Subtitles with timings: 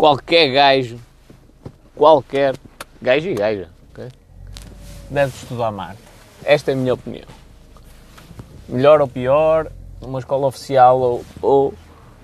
[0.00, 0.98] qualquer gajo,
[1.94, 2.56] qualquer
[3.02, 4.08] gajo e gaja, ok?
[5.10, 6.08] Deve estudar marketing.
[6.42, 7.26] Esta é a minha opinião.
[8.66, 9.70] Melhor ou pior,
[10.00, 11.74] numa escola oficial ou, ou,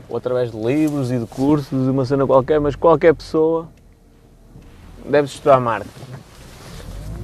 [0.08, 3.68] ou através de livros e de cursos, de uma cena qualquer, mas qualquer pessoa
[5.04, 5.92] deve estudar marketing.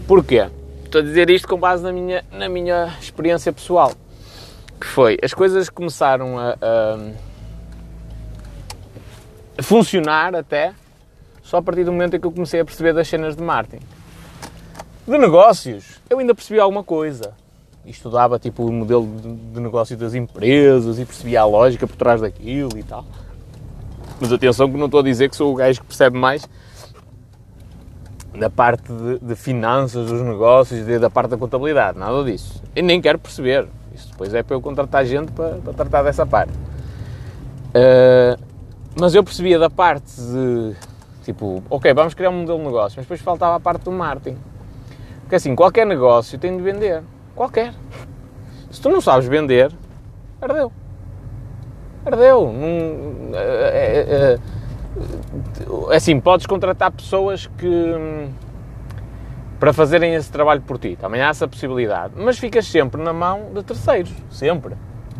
[0.07, 0.51] Porquê?
[0.85, 3.93] Estou a dizer isto com base na minha, na minha experiência pessoal.
[4.79, 7.32] Que foi, as coisas começaram a, a
[9.63, 10.75] funcionar até
[11.43, 13.85] só a partir do momento em que eu comecei a perceber das cenas de marketing.
[15.07, 17.35] De negócios, eu ainda percebi alguma coisa.
[17.85, 19.05] E estudava tipo o modelo
[19.53, 23.05] de, negócio das empresas e percebia a lógica por trás daquilo e tal.
[24.21, 26.49] Mas atenção que não estou a dizer que sou o gajo que percebe mais
[28.39, 32.63] da parte de, de finanças dos negócios, de, da parte da contabilidade, nada disso.
[32.75, 33.67] E nem quero perceber.
[33.93, 36.53] Isso depois é para eu contratar gente para, para tratar dessa parte.
[37.75, 38.52] Uh,
[38.99, 40.75] mas eu percebia da parte de,
[41.25, 44.37] tipo, ok, vamos criar um modelo de negócio, mas depois faltava a parte do marketing.
[45.23, 47.03] Porque assim, qualquer negócio tem de vender.
[47.35, 47.73] Qualquer.
[48.71, 49.73] Se tu não sabes vender,
[50.41, 50.71] ardeu.
[52.05, 52.53] Ardeu.
[53.35, 54.39] É, é,
[55.91, 58.29] é, assim, podes contratar pessoas que
[59.59, 60.99] para fazerem esse trabalho por ti.
[61.01, 62.15] Também há essa possibilidade.
[62.17, 64.13] Mas ficas sempre na mão de terceiros.
[64.29, 64.75] Sempre.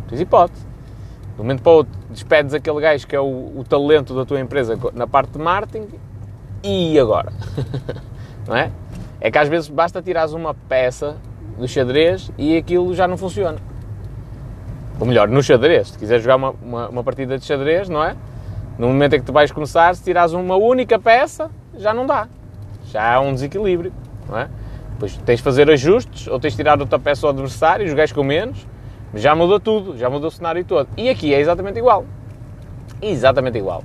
[0.09, 0.72] Tens hipótese.
[1.35, 4.25] De um momento para o outro, despedes aquele gajo que é o, o talento da
[4.25, 5.87] tua empresa na parte de marketing
[6.63, 7.33] e agora?
[8.47, 8.71] não é?
[9.19, 11.17] É que às vezes basta tirares uma peça
[11.57, 13.57] do xadrez e aquilo já não funciona.
[14.99, 18.15] Ou melhor, no xadrez, se quiseres jogar uma, uma, uma, partida de xadrez, não é?
[18.77, 22.27] No momento em que tu vais começar, se tirares uma única peça, já não dá.
[22.85, 23.91] Já há um desequilíbrio,
[24.29, 24.49] não é?
[24.91, 28.13] Depois tens de fazer ajustes, ou tens de tirar outra peça ao adversário, os gajos
[28.13, 28.67] com menos,
[29.13, 30.87] já mudou tudo, já mudou o cenário todo.
[30.97, 32.05] E aqui é exatamente igual.
[33.01, 33.83] Exatamente igual.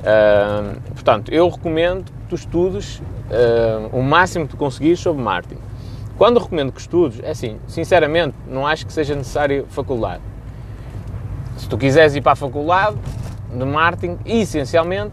[0.00, 5.60] Uh, portanto, eu recomendo que tu estudes uh, o máximo que tu conseguires sobre marketing.
[6.16, 10.22] Quando recomendo que estudes, é assim, sinceramente, não acho que seja necessário faculdade.
[11.56, 12.96] Se tu quiseres ir para a faculdade
[13.52, 15.12] de marketing, essencialmente,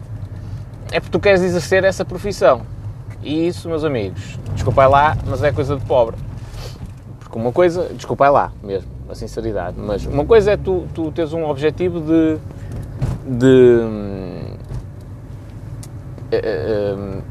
[0.92, 2.62] é porque tu queres exercer essa profissão.
[3.22, 6.16] E isso, meus amigos, desculpai lá, mas é coisa de pobre.
[7.18, 9.76] Porque uma coisa, desculpai lá mesmo, a sinceridade.
[9.78, 12.38] Mas uma coisa é tu, tu teres um objetivo de,
[13.26, 13.80] de
[16.32, 17.22] uh,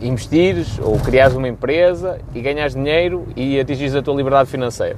[0.00, 4.96] investires ou criares uma empresa e ganhas dinheiro e atingires a tua liberdade financeira.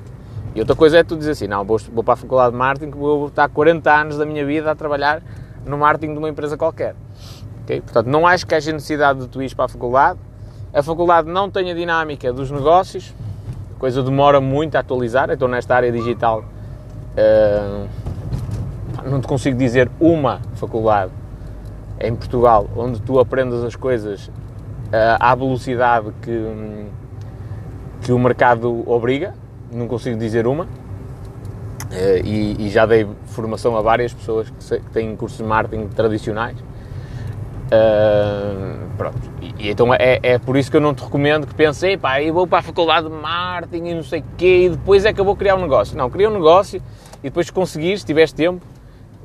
[0.55, 2.91] E outra coisa é tu dizer assim, não, vou, vou para a faculdade de marketing
[2.91, 5.23] que vou estar 40 anos da minha vida a trabalhar
[5.67, 6.95] no marketing de uma empresa qualquer.
[7.65, 7.81] Okay?
[7.81, 10.19] Portanto, não acho que haja necessidade de tu ir para a faculdade.
[10.73, 13.15] A faculdade não tem a dinâmica dos negócios,
[13.77, 16.43] a coisa demora muito a atualizar, então nesta área digital
[17.13, 17.87] uh,
[19.05, 21.13] não te consigo dizer uma faculdade
[22.01, 26.87] em Portugal onde tu aprendas as coisas uh, à velocidade que,
[28.03, 29.35] que o mercado obriga,
[29.71, 30.65] não consigo dizer uma.
[30.65, 35.87] Uh, e, e, já dei formação a várias pessoas que, que têm cursos de marketing
[35.89, 36.57] tradicionais.
[37.67, 39.19] Uh, pronto.
[39.41, 42.23] E, e, então é, é por isso que eu não te recomendo que penses, pá,
[42.23, 45.13] eu vou para a faculdade de marketing e não sei o quê, e depois é
[45.13, 45.97] que eu vou criar um negócio.
[45.97, 46.81] Não, cria um negócio
[47.21, 48.65] e depois, se conseguires, se tiveres tempo,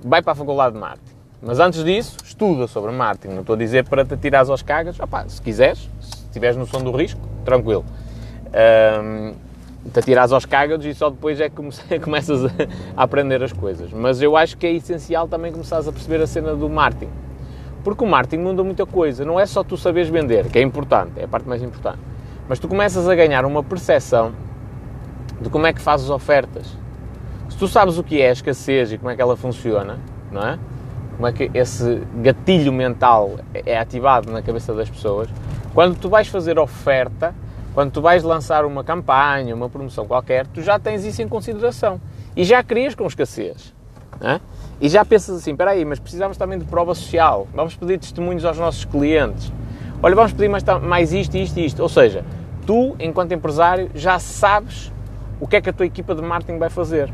[0.03, 1.11] vai para a faculdade de marketing.
[1.41, 3.33] Mas antes disso, estuda sobre marketing.
[3.33, 4.99] Não estou a dizer para te tirares aos cagas.
[4.99, 7.83] Opa, se quiseres, se tiveres noção do risco, tranquilo.
[9.03, 9.33] Um,
[9.91, 11.55] te atirares aos cágados e só depois é que
[11.99, 12.45] começas
[12.95, 13.91] a aprender as coisas.
[13.91, 17.11] Mas eu acho que é essencial também começares a perceber a cena do marketing.
[17.83, 19.25] Porque o marketing muda muita coisa.
[19.25, 21.99] Não é só tu saberes vender, que é importante, é a parte mais importante.
[22.47, 24.33] Mas tu começas a ganhar uma percepção
[25.39, 26.77] de como é que fazes ofertas.
[27.49, 29.99] Se tu sabes o que é a escassez e como é que ela funciona,
[30.31, 30.59] não é?
[31.15, 35.29] Como é que esse gatilho mental é ativado na cabeça das pessoas,
[35.73, 37.33] quando tu vais fazer oferta,
[37.73, 42.01] quando tu vais lançar uma campanha, uma promoção qualquer, tu já tens isso em consideração.
[42.35, 43.73] E já crias com escassez.
[44.19, 44.39] É?
[44.81, 47.47] E já pensas assim, espera aí, mas precisamos também de prova social.
[47.53, 49.53] Vamos pedir testemunhos aos nossos clientes.
[50.01, 51.83] Olha, vamos pedir mais, mais isto, isto e isto.
[51.83, 52.25] Ou seja,
[52.65, 54.91] tu, enquanto empresário, já sabes
[55.39, 57.13] o que é que a tua equipa de marketing vai fazer.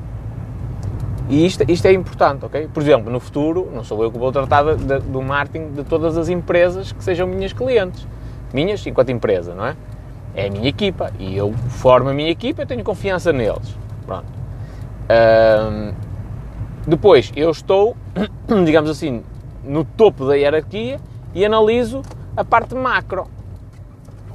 [1.30, 2.70] E isto, isto é importante, ok?
[2.74, 5.84] Por exemplo, no futuro, não sou eu que vou tratar de, de, do marketing de
[5.84, 8.08] todas as empresas que sejam minhas clientes.
[8.54, 9.76] Minhas enquanto empresa, não é?
[10.34, 11.12] É a minha equipa.
[11.20, 13.76] E eu formo a minha equipa e tenho confiança neles.
[14.06, 14.26] Pronto.
[15.10, 16.07] Um,
[16.88, 17.98] depois, eu estou,
[18.66, 19.22] digamos assim,
[19.62, 21.02] no topo da hierarquia
[21.36, 22.02] e analiso
[22.36, 23.28] a parte macro.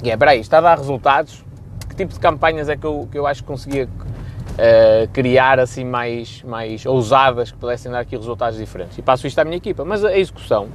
[0.03, 1.43] E é, peraí, está a dar resultados?
[1.89, 5.83] Que tipo de campanhas é que eu, que eu acho que conseguia uh, criar assim
[5.83, 8.99] mais, mais ousadas que pudessem dar aqui resultados diferentes?
[8.99, 9.83] E passo isto à minha equipa.
[9.83, 10.67] Mas a execução,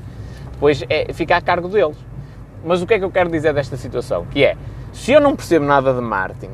[0.51, 1.97] depois é, fica a cargo deles.
[2.65, 4.27] Mas o que é que eu quero dizer desta situação?
[4.27, 4.57] Que é,
[4.93, 6.51] se eu não percebo nada de marketing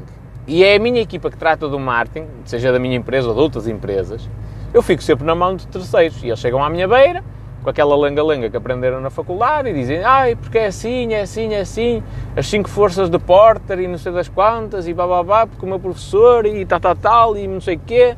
[0.47, 3.41] e é a minha equipa que trata do marketing, seja da minha empresa ou de
[3.41, 4.29] outras empresas,
[4.75, 6.21] eu fico sempre na mão de terceiros.
[6.23, 7.23] E eles chegam à minha beira,
[7.63, 11.55] com aquela langa-langa que aprenderam na faculdade, e dizem, ai, porque é assim, é assim,
[11.55, 12.03] é assim,
[12.37, 15.79] as cinco forças de Porter e não sei das quantas, e bababá, porque o meu
[15.79, 18.17] professor, e tal, tal, tal, e não sei o quê.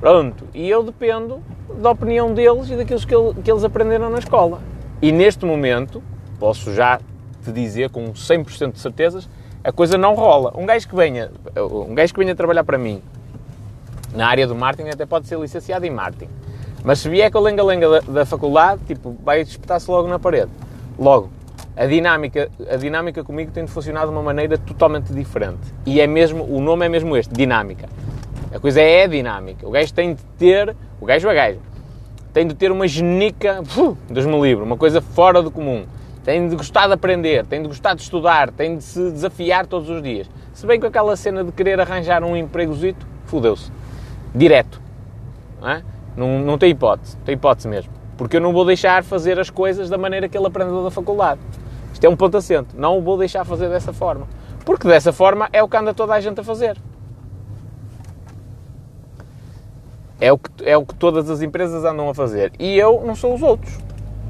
[0.00, 0.48] Pronto.
[0.52, 1.40] E eu dependo
[1.80, 4.60] da opinião deles e daquilo que, ele, que eles aprenderam na escola.
[5.00, 6.02] E neste momento,
[6.40, 6.98] posso já
[7.44, 9.28] te dizer com 100% de certezas,
[9.62, 10.52] a coisa não rola.
[10.56, 13.00] Um gajo que venha, um gajo que venha trabalhar para mim
[14.14, 16.30] na área do marketing até pode ser licenciado em marketing.
[16.84, 20.50] Mas se vier com a lenga-lenga da, da, faculdade, tipo, vai espetar-se logo na parede.
[20.98, 21.30] Logo,
[21.76, 25.60] a dinâmica, a dinâmica comigo tem de funcionar de uma maneira totalmente diferente.
[25.84, 27.88] E é mesmo, o nome é mesmo este, dinâmica.
[28.54, 29.66] A coisa é dinâmica.
[29.66, 31.58] O gajo tem de ter, o gajo é gajo,
[32.32, 35.86] tem de ter uma genica, uh, Deus me livre, uma coisa fora do comum.
[36.22, 39.90] Tem de gostar de aprender, tem de gostar de estudar, tem de se desafiar todos
[39.90, 40.30] os dias.
[40.52, 43.70] Se bem com aquela cena de querer arranjar um empregozito, fudeu-se
[44.34, 44.80] direto.
[45.60, 45.82] Não, é?
[46.16, 47.92] não, não tem hipótese, tem hipótese mesmo.
[48.16, 51.40] Porque eu não vou deixar fazer as coisas da maneira que ele aprendeu da faculdade.
[51.92, 52.76] Isto é um ponto assente.
[52.76, 54.28] Não o vou deixar fazer dessa forma.
[54.64, 56.76] Porque dessa forma é o que anda toda a gente a fazer.
[60.20, 62.52] É o, que, é o que todas as empresas andam a fazer.
[62.58, 63.78] E eu não sou os outros.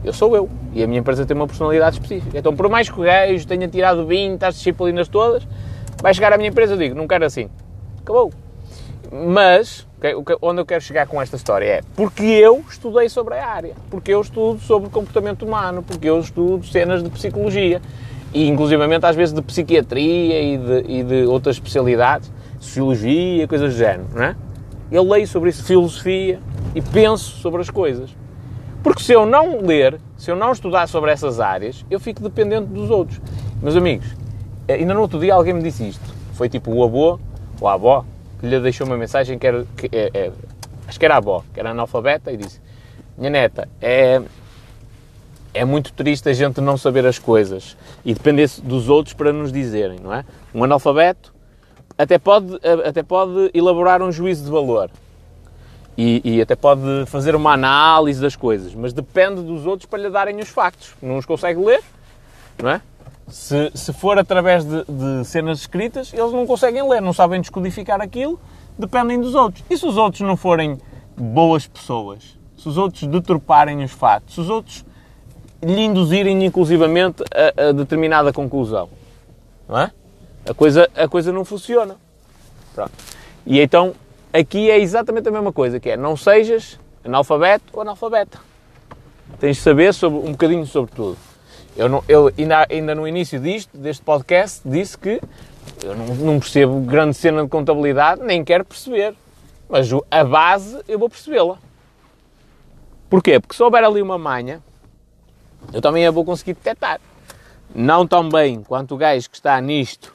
[0.03, 0.49] Eu sou eu.
[0.73, 2.39] E a minha empresa tem uma personalidade específica.
[2.39, 5.47] Então, por mais que o gajo tenha tirado 20, as disciplinas todas,
[6.03, 7.49] vai chegar à minha empresa e digo, não quero assim.
[8.03, 8.33] Acabou.
[9.17, 9.87] Mas,
[10.43, 14.13] onde eu quero chegar com esta história é porque eu estudei sobre a área, porque
[14.13, 17.81] eu estudo sobre comportamento humano, porque eu estudo cenas de psicologia
[18.33, 22.29] e, inclusivamente, às vezes de psiquiatria e de, e de outras especialidades,
[22.59, 24.37] sociologia, coisas do género, não é?
[24.91, 26.41] Eu leio sobre isso, filosofia,
[26.75, 28.11] e penso sobre as coisas.
[28.83, 32.67] Porque se eu não ler, se eu não estudar sobre essas áreas, eu fico dependente
[32.67, 33.21] dos outros.
[33.63, 34.09] Meus amigos,
[34.69, 36.13] ainda no outro dia alguém me disse isto.
[36.33, 37.21] Foi tipo o avô,
[37.63, 38.05] a avó,
[38.45, 40.33] lhe deixou uma mensagem que era, que, é, é,
[40.87, 42.61] acho que era a avó, que era analfabeta, e disse:
[43.17, 44.21] Minha neta, é,
[45.53, 49.53] é muito triste a gente não saber as coisas e depender dos outros para nos
[49.53, 50.25] dizerem, não é?
[50.55, 51.33] Um analfabeto
[51.97, 54.91] até pode, até pode elaborar um juízo de valor
[55.97, 60.11] e, e, até pode fazer uma análise das coisas, mas depende dos outros para lhe
[60.11, 60.93] darem os factos.
[61.01, 61.81] Não os consegue ler,
[62.61, 62.81] não é?
[63.29, 68.01] Se, se for através de, de, cenas escritas, eles não conseguem ler, não sabem descodificar
[68.01, 68.39] aquilo,
[68.79, 69.65] dependem dos outros.
[69.69, 70.79] E se os outros não forem
[71.17, 72.39] boas pessoas?
[72.57, 74.35] Se os outros deturparem os factos?
[74.35, 74.85] Se os outros
[75.63, 78.89] lhe induzirem inclusivamente a, a determinada conclusão?
[79.69, 79.91] Não é?
[80.49, 81.97] A coisa, a coisa não funciona.
[82.75, 82.93] Pronto.
[83.47, 83.95] E então,
[84.33, 88.39] aqui é exatamente a mesma coisa, que é não sejas analfabeto ou analfabeta.
[89.39, 91.17] Tens de saber sobre, um bocadinho sobre tudo.
[91.77, 95.21] Eu, não, eu ainda, ainda no início disto, deste podcast, disse que
[95.83, 99.15] eu não, não percebo grande cena de contabilidade, nem quero perceber.
[99.69, 101.59] Mas a base eu vou percebê-la.
[103.11, 103.41] Porquê?
[103.41, 104.63] Porque se houver ali uma manha,
[105.73, 107.01] eu também a vou conseguir detectar.
[107.75, 110.15] Não tão bem quanto o gajo que está nisto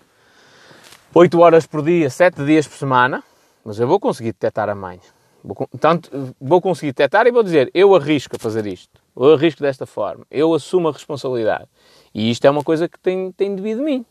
[1.13, 3.23] 8 horas por dia, 7 dias por semana,
[3.65, 4.99] mas eu vou conseguir detectar a manha.
[5.43, 9.61] Vou, tanto, vou conseguir detectar e vou dizer, eu arrisco a fazer isto, eu arrisco
[9.61, 11.67] desta forma, eu assumo a responsabilidade.
[12.13, 14.05] E isto é uma coisa que tem, tem devido a mim.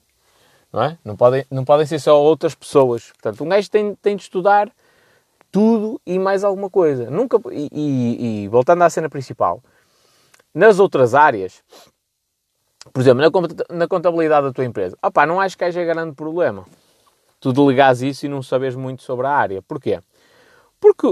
[0.72, 0.98] Não, é?
[1.04, 3.10] não, podem, não podem ser só outras pessoas.
[3.12, 4.70] Portanto, um gajo tem, tem de estudar
[5.50, 7.10] tudo e mais alguma coisa.
[7.10, 9.62] Nunca, e, e, e voltando à cena principal,
[10.54, 11.62] nas outras áreas,
[12.92, 13.22] por exemplo,
[13.70, 16.66] na, contabilidade da tua empresa, opá, não acho que haja grande problema.
[17.40, 19.62] Tu delegares isso e não sabes muito sobre a área.
[19.62, 20.00] Porquê?
[20.80, 21.06] Porque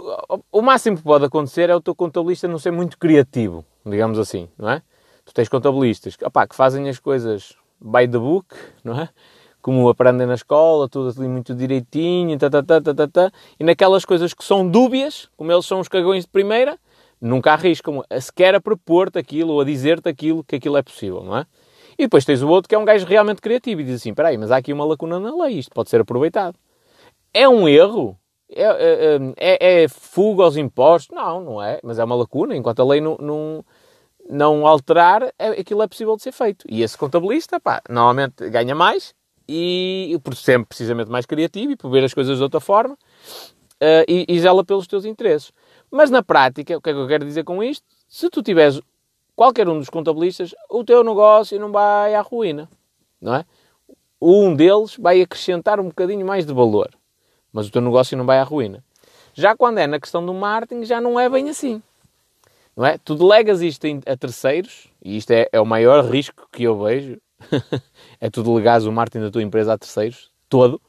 [0.51, 4.49] o máximo que pode acontecer é o teu contabilista não ser muito criativo, digamos assim,
[4.59, 4.83] não é?
[5.25, 8.47] Tu tens contabilistas opá, que fazem as coisas by the book,
[8.85, 9.09] não é?
[9.63, 13.65] Como aprendem na escola, tudo ali muito direitinho, tá, tá, tá, tá, tá, tá, e
[13.65, 16.79] naquelas coisas que são dúbias, como eles são os cagões de primeira,
[17.21, 21.37] nunca arriscam sequer a propor-te aquilo ou a dizer-te aquilo que aquilo é possível, não
[21.37, 21.47] é?
[21.99, 24.29] E depois tens o outro que é um gajo realmente criativo e diz assim: espera
[24.29, 26.57] aí, mas há aqui uma lacuna na lei, isto pode ser aproveitado.
[27.33, 28.17] É um erro?
[28.49, 31.15] É, é, é, é, fuga aos impostos?
[31.15, 31.81] Não, não é.
[31.83, 32.55] Mas é uma lacuna.
[32.55, 33.65] Enquanto a lei não, não,
[34.29, 36.65] não alterar, é, aquilo é possível de ser feito.
[36.69, 39.15] E esse contabilista, pá, normalmente ganha mais
[39.49, 44.05] e por sempre precisamente mais criativo e por ver as coisas de outra forma uh,
[44.09, 45.53] e, e zela pelos teus interesses.
[45.91, 47.85] Mas na prática, o que é que eu quero dizer com isto?
[48.09, 48.81] Se tu tiveres
[49.37, 52.69] qualquer um dos contabilistas, o teu negócio não vai à ruína,
[53.21, 53.45] não é?
[54.21, 56.91] Um deles vai acrescentar um bocadinho mais de valor
[57.57, 58.85] mas o teu negócio não vai à ruína.
[59.33, 61.83] Já quando é na questão do marketing, já não é bem assim.
[62.77, 62.99] Não é?
[62.99, 67.19] Tu delegas isto a terceiros e isto é, é o maior risco que eu vejo,
[68.21, 70.81] é tu delegares o marketing da tua empresa a terceiros, todo,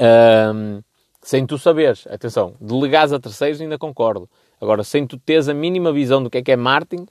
[0.00, 0.82] um,
[1.20, 2.06] sem tu saberes.
[2.06, 4.28] Atenção, delegares a terceiros ainda concordo.
[4.58, 7.06] Agora, sem tu teres a mínima visão do que é que é marketing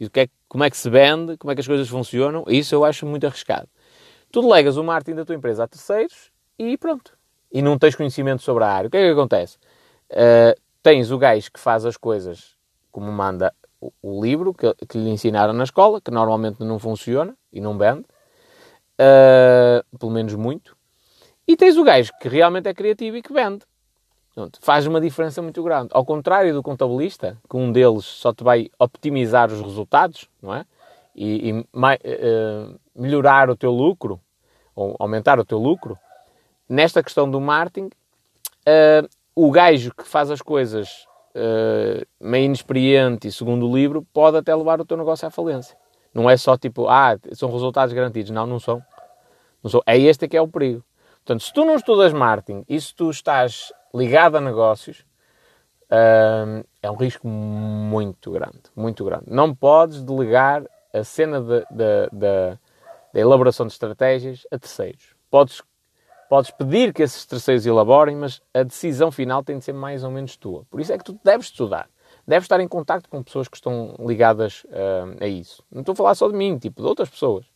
[0.00, 2.44] e do que é, como é que se vende, como é que as coisas funcionam,
[2.48, 3.68] isso eu acho muito arriscado.
[4.32, 7.16] Tu delegas o marketing da tua empresa a terceiros e pronto.
[7.52, 8.88] E não tens conhecimento sobre a área.
[8.88, 9.58] O que é que acontece?
[10.10, 12.53] Uh, tens o gajo que faz as coisas
[12.94, 17.36] como manda o, o livro que, que, lhe ensinaram na escola, que normalmente não funciona
[17.52, 18.04] e não vende,
[19.00, 20.76] uh, pelo menos muito.
[21.46, 23.64] E tens o gajo que realmente é criativo e que vende.
[24.32, 25.88] Pronto, faz uma diferença muito grande.
[25.92, 30.64] Ao contrário do contabilista, que um deles só te vai optimizar os resultados, não é?
[31.16, 34.20] E, e uh, melhorar o teu lucro,
[34.74, 35.98] ou aumentar o teu lucro,
[36.68, 43.32] nesta questão do marketing, uh, o gajo que faz as coisas uh, meio inexperiente e
[43.32, 45.76] segundo o livro, pode até levar o teu negócio à falência.
[46.12, 48.30] Não é só tipo, ah, são resultados garantidos.
[48.30, 48.82] Não, não são.
[49.62, 49.82] Não são.
[49.84, 50.84] É este que é o perigo.
[51.24, 55.00] Portanto, se tu não estudas marketing e se tu estás ligado a negócios,
[55.90, 59.24] uh, é um risco muito grande, muito grande.
[59.26, 62.58] Não podes delegar a cena da
[63.20, 65.14] elaboração de estratégias a terceiros.
[65.30, 65.62] Podes,
[66.28, 70.10] podes pedir que esses terceiros elaborem, mas a decisão final tem de ser mais ou
[70.10, 70.64] menos tua.
[70.70, 71.88] Por isso é que tu deves estudar.
[72.26, 75.62] Deves estar em contato com pessoas que estão ligadas uh, a isso.
[75.70, 77.46] Não estou a falar só de mim, tipo, de outras pessoas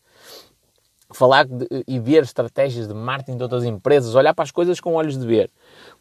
[1.10, 4.94] falar de, e ver estratégias de marketing de outras empresas, olhar para as coisas com
[4.94, 5.50] olhos de ver.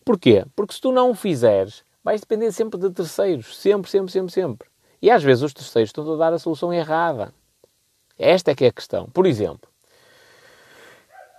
[0.04, 0.46] Porquê?
[0.56, 3.58] Porque se tu não o fizeres, vais depender sempre de terceiros.
[3.58, 4.68] Sempre, sempre, sempre, sempre.
[5.02, 7.34] E às vezes os terceiros estão a dar a solução errada.
[8.18, 9.06] Esta é que é a questão.
[9.08, 9.70] Por exemplo,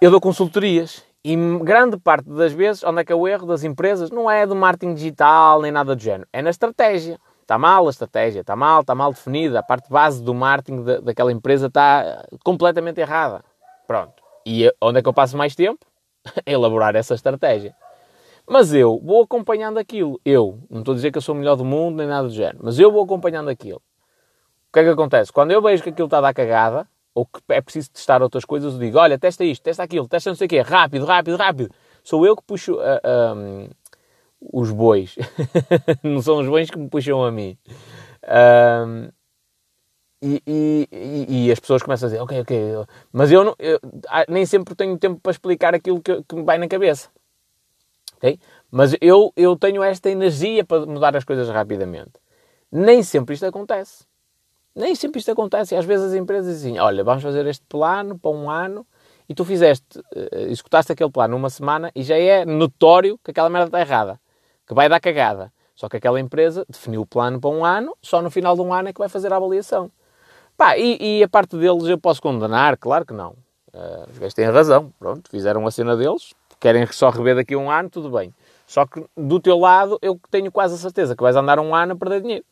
[0.00, 3.64] eu dou consultorias e grande parte das vezes, onde é que é o erro das
[3.64, 4.10] empresas?
[4.10, 6.28] Não é do marketing digital nem nada do género.
[6.32, 7.18] É na estratégia.
[7.42, 9.58] Está mal a estratégia, está mal, está mal definida.
[9.58, 13.42] A parte base do marketing da, daquela empresa está completamente errada.
[13.86, 14.22] Pronto.
[14.46, 15.86] E onde é que eu passo mais tempo?
[16.24, 17.74] a elaborar essa estratégia.
[18.46, 20.20] Mas eu vou acompanhando aquilo.
[20.24, 22.34] Eu, não estou a dizer que eu sou o melhor do mundo nem nada do
[22.34, 23.82] género, mas eu vou acompanhando aquilo.
[24.68, 25.32] O que é que acontece?
[25.32, 28.44] Quando eu vejo que aquilo está a dar cagada, ou que é preciso testar outras
[28.44, 31.36] coisas, eu digo: olha, testa isto, testa aquilo, testa não sei o quê, rápido, rápido,
[31.36, 31.74] rápido.
[32.04, 33.68] Sou eu que puxo uh, ah, um,
[34.40, 35.16] os bois.
[36.02, 37.58] não são os bois que me puxam a mim.
[38.24, 39.08] Um,
[40.22, 44.24] e, e, e, as pessoas começam a dizer, ok, ok, mas eu, não, eu ah,
[44.28, 47.08] nem sempre tenho tempo para explicar aquilo que, que me vai na cabeça.
[48.16, 48.38] Okay?
[48.70, 52.12] Mas eu, eu tenho esta energia para mudar as coisas rapidamente.
[52.70, 54.04] Nem sempre isto acontece.
[54.78, 55.74] Nem sempre isto acontece.
[55.74, 58.86] Às vezes as empresas dizem, olha, vamos fazer este plano para um ano
[59.28, 63.50] e tu fizeste, uh, executaste aquele plano numa semana e já é notório que aquela
[63.50, 64.20] merda está errada,
[64.64, 65.52] que vai dar cagada.
[65.74, 68.72] Só que aquela empresa definiu o plano para um ano, só no final de um
[68.72, 69.90] ano é que vai fazer a avaliação.
[70.56, 72.76] Pá, e, e a parte deles eu posso condenar?
[72.76, 73.30] Claro que não.
[73.74, 74.92] Uh, os gajos têm razão.
[74.96, 78.32] Pronto, fizeram a cena deles, querem só rever daqui a um ano, tudo bem.
[78.64, 81.94] Só que do teu lado eu tenho quase a certeza que vais andar um ano
[81.94, 82.44] a perder dinheiro.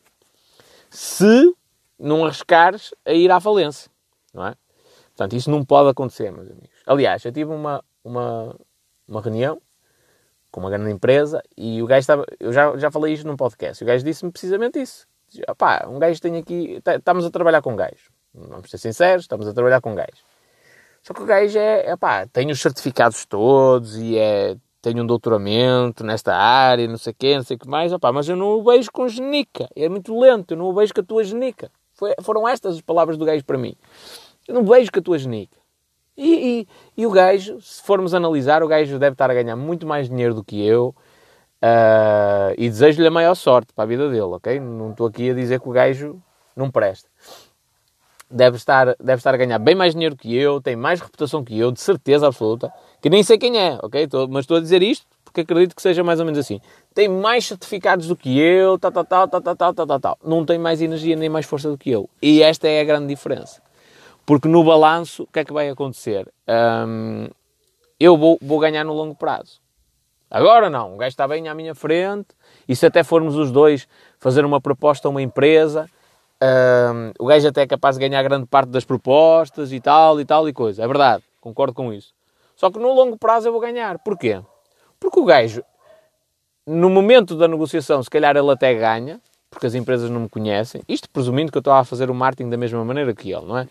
[0.89, 1.53] Se
[1.99, 3.89] não arriscares a ir à falência,
[4.33, 4.55] não é?
[5.07, 6.77] Portanto, isso não pode acontecer, meus amigos.
[6.85, 8.55] Aliás, eu tive uma, uma,
[9.07, 9.59] uma reunião
[10.51, 12.25] com uma grande empresa e o gajo estava.
[12.39, 13.83] Eu já, já falei isto num podcast.
[13.83, 15.07] O gajo disse-me precisamente isso.
[15.57, 16.79] Pá, um gajo tem aqui.
[16.83, 18.11] Tá, estamos a trabalhar com gajo.
[18.33, 20.23] Vamos ser sinceros, estamos a trabalhar com gajo.
[21.01, 25.05] Só que o gajo é, é pá, tem os certificados todos e é, tem um
[25.05, 28.35] doutoramento nesta área, não sei o quê, não sei o que mais, opá, mas eu
[28.35, 29.67] não o vejo com genica.
[29.75, 31.71] É muito lento, eu não o vejo com a tua genica.
[31.97, 33.75] Foi, foram estas as palavras do gajo para mim.
[34.47, 35.57] Eu não vejo com a tua genica.
[36.15, 36.67] E, e,
[37.01, 40.33] e, o gajo, se formos analisar, o gajo deve estar a ganhar muito mais dinheiro
[40.33, 40.95] do que eu
[41.61, 44.59] uh, e desejo-lhe a maior sorte para a vida dele, ok?
[44.59, 46.19] Não estou aqui a dizer que o gajo
[46.55, 47.07] não presta
[48.29, 51.57] deve estar, deve estar a ganhar bem mais dinheiro que eu, tem mais reputação que
[51.57, 54.07] eu, de certeza absoluta, que nem sei quem é, ok?
[54.07, 56.59] Tô, mas estou a dizer isto porque acredito que seja mais ou menos assim.
[56.97, 60.17] Tem mais certificados do que eu, tal, tal, tal, tal, tal, tal, tal, tal.
[60.23, 62.09] Não tem mais energia nem mais força do que eu.
[62.19, 63.61] E esta é a grande diferença.
[64.25, 66.27] Porque no balanço, o que é que vai acontecer?
[66.87, 67.27] Um,
[67.99, 69.61] eu vou, vou ganhar no longo prazo.
[70.27, 72.29] Agora não, o gajo está bem à minha frente,
[72.67, 73.87] e se até formos os dois
[74.17, 75.87] fazer uma proposta a uma empresa,
[76.41, 80.25] um, o gajo até é capaz de ganhar grande parte das propostas e tal e
[80.25, 80.83] tal e coisa.
[80.83, 82.11] É verdade, concordo com isso.
[82.55, 83.99] Só que no longo prazo eu vou ganhar.
[83.99, 84.41] Porquê?
[84.99, 85.63] Porque o gajo,
[86.67, 89.19] no momento da negociação, se calhar ele até ganha,
[89.49, 90.81] porque as empresas não me conhecem.
[90.87, 93.57] Isto presumindo que eu estou a fazer o marketing da mesma maneira que ele, não
[93.57, 93.67] é?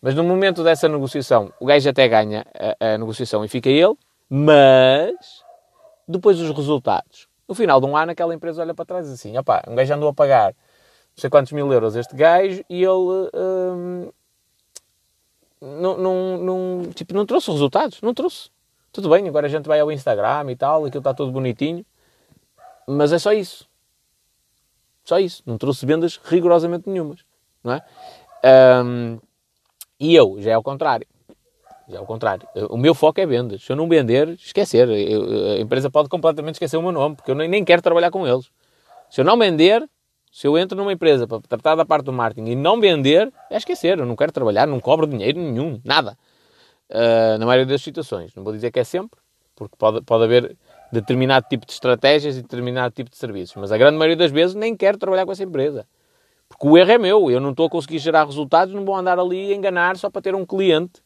[0.00, 2.46] Mas no momento dessa negociação, o gajo até ganha
[2.80, 3.94] a, a negociação e fica ele,
[4.30, 5.14] mas
[6.06, 7.28] depois dos resultados.
[7.46, 9.74] No final de um ano, aquela empresa olha para trás e diz assim: opá, um
[9.74, 10.54] gajo andou a pagar
[11.18, 14.10] sei quantos mil euros este gajo e ele hum,
[15.60, 18.50] não, não, não, tipo, não trouxe resultados, não trouxe.
[18.92, 21.84] Tudo bem, agora a gente vai ao Instagram e tal, aquilo está todo bonitinho,
[22.88, 23.68] mas é só isso.
[25.04, 25.42] Só isso.
[25.46, 27.24] Não trouxe vendas rigorosamente nenhumas.
[27.62, 27.82] Não é?
[28.84, 29.18] Um,
[30.00, 31.06] e eu, já é ao contrário.
[31.88, 32.46] Já é ao contrário.
[32.70, 33.62] O meu foco é vendas.
[33.62, 34.88] Se eu não vender, esquecer.
[34.88, 38.10] Eu, a empresa pode completamente esquecer o meu nome, porque eu nem, nem quero trabalhar
[38.10, 38.50] com eles.
[39.10, 39.88] Se eu não vender,
[40.30, 43.56] se eu entro numa empresa para tratar da parte do marketing e não vender, é
[43.56, 43.98] esquecer.
[43.98, 46.18] Eu não quero trabalhar, não cobro dinheiro nenhum, nada.
[46.90, 48.34] Uh, na maioria das situações.
[48.34, 49.18] Não vou dizer que é sempre,
[49.54, 50.56] porque pode, pode haver
[50.92, 53.56] determinado tipo de estratégias e determinado tipo de serviços.
[53.56, 55.86] Mas a grande maioria das vezes nem quero trabalhar com essa empresa.
[56.48, 57.30] Porque o erro é meu.
[57.30, 60.22] Eu não estou a conseguir gerar resultados, não vou andar ali a enganar só para
[60.22, 61.02] ter um cliente.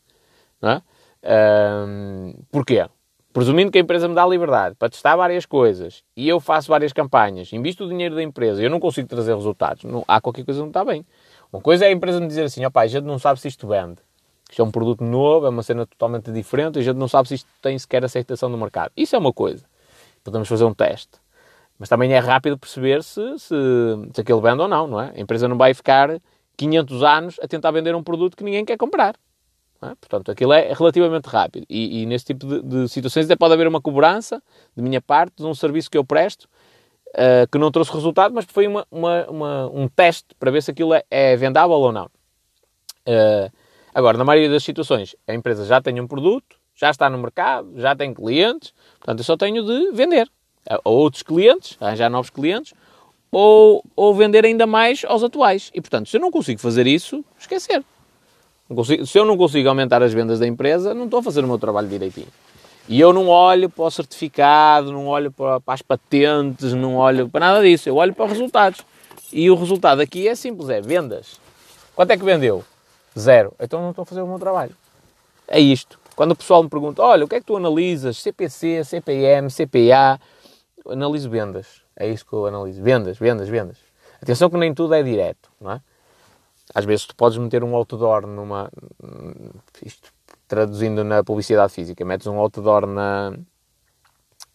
[0.61, 0.83] Não é?
[2.51, 2.87] Porquê?
[3.33, 6.93] Presumindo que a empresa me dá liberdade para testar várias coisas e eu faço várias
[6.93, 10.61] campanhas, invisto o dinheiro da empresa eu não consigo trazer resultados, não, há qualquer coisa
[10.61, 11.03] que não está bem.
[11.51, 13.67] Uma coisa é a empresa me dizer assim, opá, a gente não sabe se isto
[13.67, 14.03] vende.
[14.51, 17.37] Isto é um produto novo, é uma cena totalmente diferente, a gente não sabe se
[17.37, 18.93] isto tem sequer aceitação no mercado.
[18.95, 19.65] Isso é uma coisa.
[20.25, 21.21] Podemos fazer um teste.
[21.79, 23.55] Mas também é rápido perceber se, se,
[24.15, 25.13] se aquele vende ou não, não é?
[25.17, 26.21] A empresa não vai ficar
[26.57, 29.17] 500 anos a tentar vender um produto que ninguém quer comprar.
[29.83, 29.95] É?
[29.97, 31.67] Portanto, aquilo é relativamente rápido.
[31.69, 34.41] E, e nesse tipo de, de, situações até pode haver uma cobrança
[34.77, 36.45] de minha parte de um serviço que eu presto
[37.09, 40.71] uh, que não trouxe resultado, mas foi uma, uma, uma, um teste para ver se
[40.71, 42.07] aquilo é, é vendável ou não.
[43.07, 43.51] Uh,
[43.93, 47.73] agora, na maioria das situações, a empresa já tem um produto, já está no mercado,
[47.77, 50.29] já tem clientes, portanto, eu só tenho de vender
[50.69, 52.75] a outros clientes, arranjar novos clientes,
[53.31, 55.71] ou, ou vender ainda mais aos atuais.
[55.73, 57.85] E, portanto, se eu não consigo fazer isso, esquecer.
[58.69, 61.47] Consigo, se eu não consigo aumentar as vendas da empresa, não estou a fazer o
[61.47, 62.29] meu trabalho direitinho.
[62.89, 67.29] E eu não olho para o certificado, não olho para, para as patentes, não olho
[67.29, 67.89] para nada disso.
[67.89, 68.85] Eu olho para os resultados.
[69.33, 71.41] E o resultado aqui é simples, é vendas.
[71.95, 72.65] Quanto é que vendeu?
[73.17, 73.55] Zero.
[73.61, 74.75] Então não estou a fazer o meu trabalho.
[75.47, 76.02] É isto.
[76.15, 78.19] Quando o pessoal me pergunta, olha, o que é que tu analisas?
[78.19, 80.21] CPC, CPM, CPA?
[80.85, 81.83] Eu analiso vendas.
[81.97, 82.83] É isso que eu analiso.
[82.83, 83.79] Vendas, vendas, vendas.
[84.21, 85.81] Atenção que nem tudo é direto, não é?
[86.75, 88.71] Às vezes tu podes meter um outdoor numa.
[89.85, 90.13] Isto,
[90.47, 93.33] traduzindo na publicidade física, metes um outdoor na,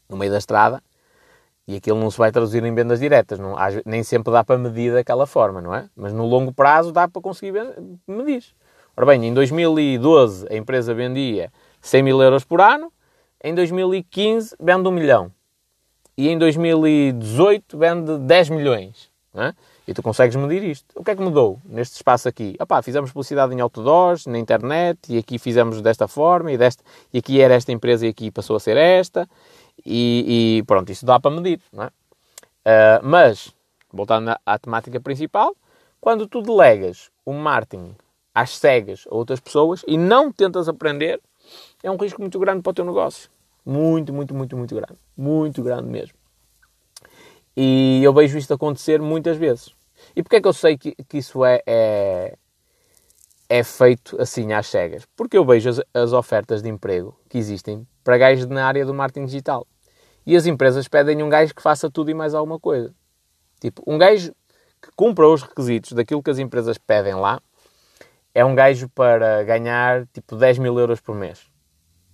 [0.10, 0.82] no meio da estrada
[1.68, 3.40] e aquilo não se vai traduzir em vendas diretas.
[3.40, 3.56] Não,
[3.86, 5.90] nem sempre dá para medir daquela forma, não é?
[5.96, 7.54] Mas no longo prazo dá para conseguir
[8.08, 8.46] medir.
[8.98, 12.92] Ora bem, em 2012 a empresa vendia 100 mil euros por ano,
[13.44, 15.32] em 2015 vende 1 milhão
[16.18, 19.12] e em 2018 vende 10 milhões.
[19.36, 19.54] É?
[19.88, 20.88] E tu consegues medir isto.
[20.96, 22.56] O que é que mudou neste espaço aqui?
[22.60, 26.84] Epá, fizemos publicidade em outdoors, na internet, e aqui fizemos desta forma, e, desta,
[27.14, 29.30] e aqui era esta empresa e aqui passou a ser esta.
[29.86, 31.86] E, e pronto, isso dá para medir, é?
[31.86, 33.54] Uh, mas,
[33.94, 35.56] voltando à, à, temática principal,
[36.02, 37.96] quando tu delegas o marketing
[38.38, 41.20] às cegas a outras pessoas e não tentas aprender,
[41.82, 43.32] é um risco muito grande para o teu negócio.
[43.66, 45.00] Muito, muito, muito, muito grande.
[45.18, 46.16] Muito grande mesmo.
[47.56, 49.74] E eu vejo isto acontecer muitas vezes.
[50.16, 52.38] E porquê é que eu sei que, que isso é, é,
[53.50, 55.08] é, feito assim às cegas?
[55.16, 58.94] Porque eu vejo as, as ofertas de emprego que existem para gajos na área do
[58.94, 59.66] marketing digital.
[60.28, 62.94] E as empresas pedem um gajo que faça tudo e mais alguma coisa.
[63.60, 64.32] Tipo, um gajo
[64.80, 67.42] que cumpra os requisitos daquilo que as empresas pedem lá
[68.38, 71.48] é um gajo para ganhar tipo 10 mil euros por mês.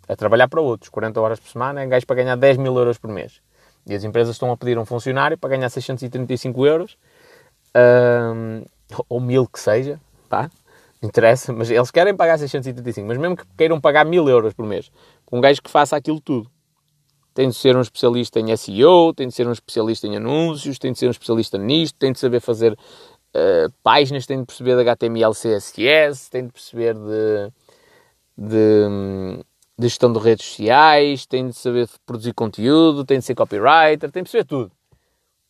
[0.07, 2.77] A trabalhar para outros, 40 horas por semana, é um gajo para ganhar 10 mil
[2.77, 3.41] euros por mês.
[3.85, 6.97] E as empresas estão a pedir um funcionário para ganhar 635 euros
[7.75, 8.63] um,
[9.09, 10.49] ou mil que seja, pá,
[11.01, 14.89] interessa, mas eles querem pagar 635, mas mesmo que queiram pagar mil euros por mês,
[15.29, 16.49] um gajo que faça aquilo tudo.
[17.33, 20.93] Tem de ser um especialista em SEO, tem de ser um especialista em anúncios, tem
[20.93, 22.77] de ser um especialista nisto, tem de saber fazer
[23.35, 27.51] uh, páginas, tem de perceber de HTML, CSS, tem de perceber de,
[28.37, 29.43] de,
[29.77, 34.23] de gestão de redes sociais, tem de saber produzir conteúdo, tem de ser copywriter, tem
[34.23, 34.71] de perceber tudo.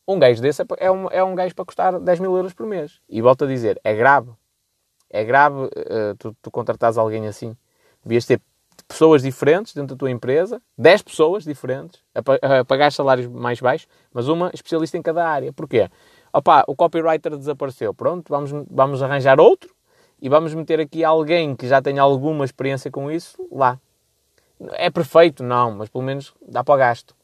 [0.08, 2.65] Um gajo desse é, é um, é um gajo para custar 10 mil euros por
[2.65, 3.00] mês.
[3.08, 4.32] E volto a dizer, é grave.
[5.10, 7.56] É grave uh, tu, tu contratares alguém assim.
[8.04, 8.41] Devias ter
[8.88, 14.28] pessoas diferentes dentro da tua empresa, 10 pessoas diferentes, a pagar salários mais baixos, mas
[14.28, 15.54] uma especialista em cada área.
[15.54, 15.89] Porquê?
[16.34, 17.93] Opa, o copywriter desapareceu.
[17.93, 19.74] Pronto, vamos, vamos arranjar outro
[20.19, 23.80] e vamos meter aqui alguém que já tenha alguma experiência com isso lá.
[24.72, 25.43] É perfeito?
[25.43, 27.15] Não, mas pelo menos dá para o gasto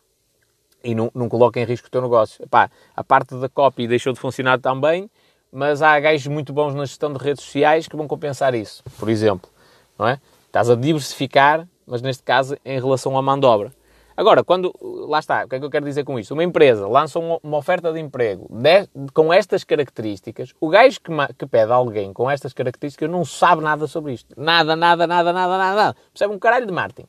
[0.84, 2.44] e não, não coloca em risco o teu negócio.
[2.44, 5.10] Epá, a parte da copy deixou de funcionar também,
[5.52, 9.10] mas há gajos muito bons na gestão de redes sociais que vão compensar isso, por
[9.10, 9.50] exemplo.
[9.98, 10.20] Não é?
[10.46, 13.74] Estás a diversificar, mas neste caso em relação à mão de obra.
[14.20, 14.74] Agora, quando.
[15.08, 16.34] Lá está, o que é que eu quero dizer com isto?
[16.34, 21.46] Uma empresa lança uma, oferta de emprego de, com estas características, o gajo que, que
[21.46, 24.36] pede a alguém com estas características não sabe nada sobre isto.
[24.36, 25.96] Nada, nada, nada, nada, nada, nada.
[26.12, 27.08] Percebe um caralho de marketing.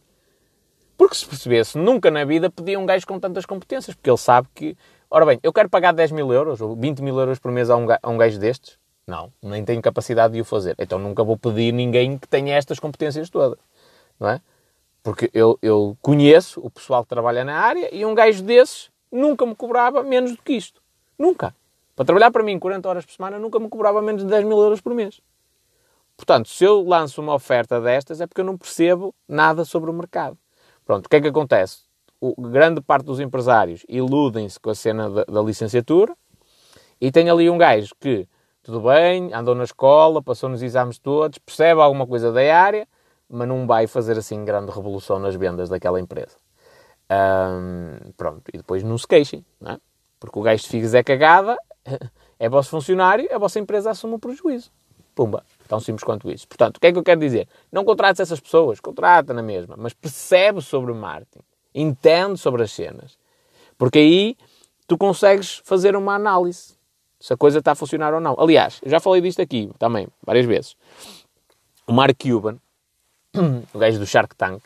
[0.97, 4.47] Porque se percebesse, nunca na vida pedia um gajo com tantas competências, porque ele sabe
[4.55, 4.77] que.
[5.11, 7.77] Ora bem, eu quero pagar 10 mil euros ou 20 mil euros por mês a
[7.77, 8.79] um, a um gajo destes?
[9.05, 10.77] Não, nem tenho capacidade de o fazer.
[10.79, 13.59] Então nunca vou pedir ninguém que tenha estas competências todas.
[14.21, 14.41] Não é?
[15.03, 19.47] Porque eu, eu conheço o pessoal que trabalha na área e um gajo desses nunca
[19.47, 20.81] me cobrava menos do que isto.
[21.19, 21.55] Nunca.
[21.97, 24.59] Para trabalhar para mim 40 horas por semana, nunca me cobrava menos de 10 mil
[24.59, 25.21] euros por mês.
[26.17, 29.93] Portanto, se eu lanço uma oferta destas, é porque eu não percebo nada sobre o
[29.93, 30.37] mercado.
[30.85, 31.81] Pronto, o que é que acontece?
[32.21, 36.15] O, grande parte dos empresários iludem-se com a cena da, da licenciatura
[37.01, 38.29] e tem ali um gajo que,
[38.63, 42.87] tudo bem, andou na escola, passou nos exames todos, percebe alguma coisa da área,
[43.31, 46.37] mas não vai fazer assim grande revolução nas vendas daquela empresa.
[47.11, 49.79] Um, pronto, e depois não se queixem, não é?
[50.21, 51.57] porque o gajo se fizer cagada,
[52.39, 54.71] é vosso funcionário, a vossa empresa assume o prejuízo.
[55.15, 56.47] Pumba, tão simples quanto isso.
[56.47, 57.49] Portanto, o que é que eu quero dizer?
[57.73, 62.71] Não contrates essas pessoas, contrata na mesma, mas percebe sobre o marketing, entende sobre as
[62.71, 63.19] cenas,
[63.77, 64.37] porque aí
[64.87, 66.79] tu consegues fazer uma análise
[67.19, 68.35] se a coisa está a funcionar ou não.
[68.39, 70.77] Aliás, eu já falei disto aqui também, várias vezes.
[71.87, 72.59] O Mark Cuban,
[73.75, 74.63] o gajo do Shark Tank,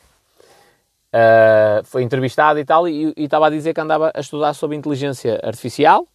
[1.12, 5.40] uh, foi entrevistado e tal, e, estava a dizer que andava a estudar sobre inteligência
[5.42, 6.06] artificial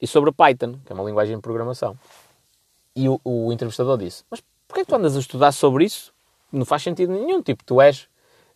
[0.00, 1.96] e sobre Python, que é uma linguagem de programação.
[2.96, 6.12] E o, o entrevistador disse: Mas porquê é que tu andas a estudar sobre isso?
[6.52, 7.42] Não faz sentido nenhum.
[7.42, 8.08] Tipo, tu és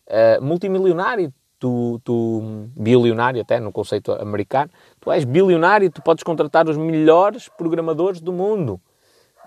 [0.07, 4.71] uh, multimilionário, tu, tu bilionário até no conceito americano,
[5.01, 8.81] tu és bilionário, tu podes contratar os melhores programadores do mundo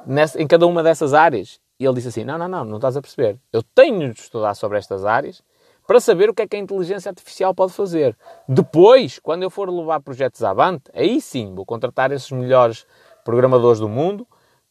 [0.06, 1.60] nessa, em cada uma dessas áreas.
[1.82, 3.39] E ele disse assim: Não, não, não, não estás a perceber.
[3.52, 5.41] Eu tenho de estudar sobre estas áreas
[5.88, 8.15] para saber o que é que a inteligência artificial pode fazer.
[8.48, 12.86] Depois, quando eu for levar projetos avante, aí sim vou contratar esses melhores
[13.26, 14.28] programadores do mundo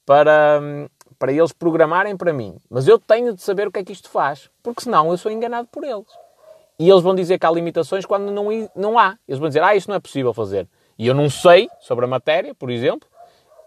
[0.07, 0.61] para,
[1.19, 2.57] para eles programarem para mim.
[2.71, 5.33] Mas eu tenho de saber o que é que isto faz, porque senão eu sou
[5.33, 6.07] enganado por eles.
[6.79, 8.47] E eles vão dizer que há limitações quando não,
[8.77, 9.19] não há.
[9.27, 10.69] Eles vão dizer, ah, isto não é possível fazer.
[10.97, 13.09] E eu não sei sobre a matéria, por exemplo,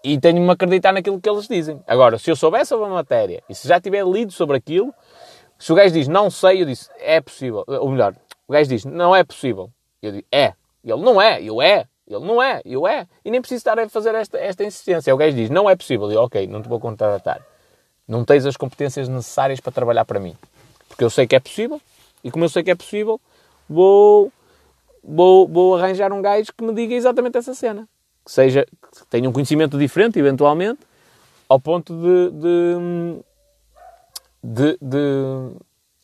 [0.03, 1.81] e tenho de me acreditar naquilo que eles dizem.
[1.87, 4.93] Agora, se eu soubesse sobre a matéria e se já tiver lido sobre aquilo,
[5.57, 7.63] se o gajo diz não sei, eu disse é possível.
[7.65, 8.13] Ou melhor,
[8.47, 9.69] o gajo diz não é possível.
[10.01, 10.53] Eu digo é.
[10.83, 11.85] Ele não é, eu é.
[12.05, 13.07] Ele não é, eu é.
[13.23, 15.13] E nem preciso estar a fazer esta, esta insistência.
[15.15, 16.11] O gajo diz não é possível.
[16.11, 17.41] Eu, ok, não te vou contratar.
[18.05, 20.35] Não tens as competências necessárias para trabalhar para mim.
[20.89, 21.81] Porque eu sei que é possível
[22.21, 23.19] e como eu sei que é possível,
[23.69, 24.31] vou,
[25.01, 27.87] vou, vou arranjar um gajo que me diga exatamente essa cena
[28.25, 30.79] que, seja, que tenha um conhecimento diferente, eventualmente,
[31.47, 33.23] ao ponto de, de,
[34.43, 35.51] de, de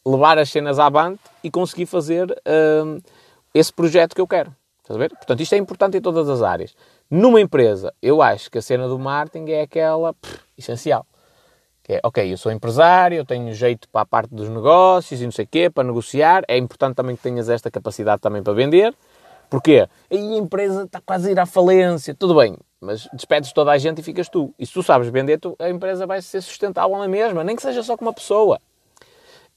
[0.05, 3.01] levar as cenas à banda e conseguir fazer uh,
[3.53, 4.53] esse projeto que eu quero.
[4.81, 5.09] Estás a ver?
[5.09, 6.75] Portanto, isto é importante em todas as áreas.
[7.09, 11.05] Numa empresa, eu acho que a cena do marketing é aquela pff, essencial.
[11.83, 15.25] Que é, ok, eu sou empresário, eu tenho jeito para a parte dos negócios e
[15.25, 16.43] não sei o quê, para negociar.
[16.47, 18.93] É importante também que tenhas esta capacidade também para vender.
[19.49, 19.87] Porquê?
[20.11, 22.13] Aí a empresa está quase a ir à falência.
[22.13, 24.53] Tudo bem, mas despedes toda a gente e ficas tu.
[24.59, 27.61] E se tu sabes vender, tu, a empresa vai ser sustentável na mesma, nem que
[27.61, 28.59] seja só com uma pessoa.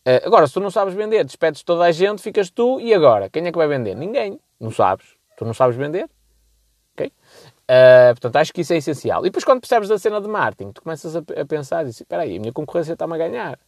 [0.05, 3.29] Uh, agora, se tu não sabes vender, despedes toda a gente, ficas tu e agora?
[3.29, 3.95] Quem é que vai vender?
[3.95, 4.41] Ninguém.
[4.59, 5.07] Não sabes.
[5.37, 6.09] Tu não sabes vender.
[6.95, 7.07] Ok?
[7.07, 9.21] Uh, portanto, acho que isso é essencial.
[9.21, 12.37] E depois, quando percebes a cena de marketing, tu começas a, a pensar espera aí,
[12.37, 13.55] a minha concorrência está-me a ganhar.
[13.55, 13.59] A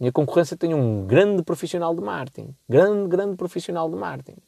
[0.00, 2.54] minha concorrência tem um grande profissional de marketing.
[2.68, 4.38] Grande, grande profissional de marketing.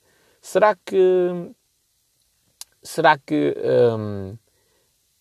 [0.42, 1.54] Será que.
[2.82, 3.56] Será que.
[3.96, 4.36] Um,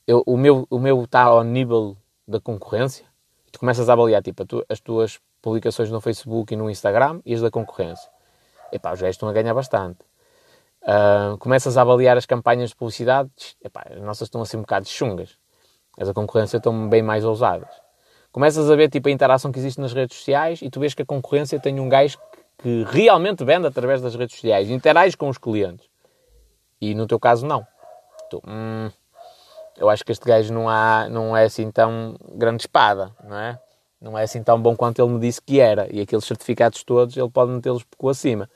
[0.08, 1.96] eu, o, meu, o meu está ao nível
[2.28, 3.06] da concorrência?
[3.52, 7.36] Tu começas a avaliar tipo, tu, as tuas publicações no Facebook e no Instagram e
[7.36, 8.10] as da concorrência.
[8.72, 10.00] Epá, os gajos estão a ganhar bastante.
[10.82, 13.30] Uh, começas a avaliar as campanhas de publicidade,
[13.64, 15.38] epá, as nossas estão assim um bocado chungas.
[16.00, 17.70] As da concorrência estão bem mais ousadas.
[18.32, 21.04] Começas a ver tipo, a interação que existe nas redes sociais e tu vês que
[21.04, 22.18] a concorrência tem um gajo
[22.62, 25.88] que realmente vende através das redes sociais, interage com os clientes.
[26.80, 27.66] E no teu caso, não.
[28.30, 28.90] Tu, hum,
[29.78, 33.60] eu acho que este gajo não, há, não é assim tão grande espada, não é?
[34.00, 35.88] Não é assim tão bom quanto ele me disse que era.
[35.92, 38.50] E aqueles certificados todos, ele pode metê-los por acima.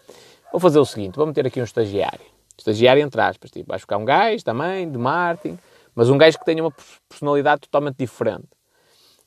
[0.52, 2.26] Vou fazer o seguinte, vou meter aqui um estagiário.
[2.58, 5.60] Estagiário entre aspas, tipo, vais ficar um gajo também, de marketing,
[5.94, 6.74] mas um gajo que tenha uma
[7.10, 8.48] personalidade totalmente diferente.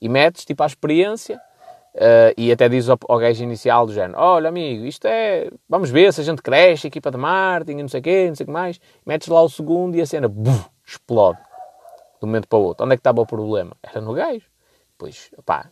[0.01, 1.41] E metes, tipo, a experiência
[1.99, 5.51] Uh, e até diz ao, ao gajo inicial do género: Olha, amigo, isto é.
[5.69, 8.45] Vamos ver se a gente cresce, equipa de marketing, não sei o quê, não sei
[8.45, 8.81] o que mais.
[9.05, 11.41] Metes lá o segundo e a cena buf, explode
[12.21, 12.85] de um momento para o outro.
[12.85, 13.73] Onde é que estava o problema?
[13.83, 14.47] Era no gajo.
[14.97, 15.71] Pois, pá,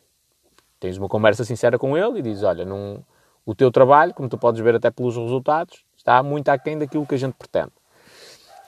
[0.81, 3.01] tens uma conversa sincera com ele e dizes: Olha, num,
[3.45, 7.15] o teu trabalho, como tu podes ver até pelos resultados, está muito aquém daquilo que
[7.15, 7.73] a gente pretende.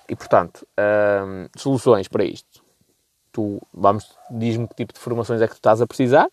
[0.08, 2.62] E, portanto, hum, soluções para isto.
[3.32, 6.28] Tu, vamos, diz-me que tipo de formações é que tu estás a precisar.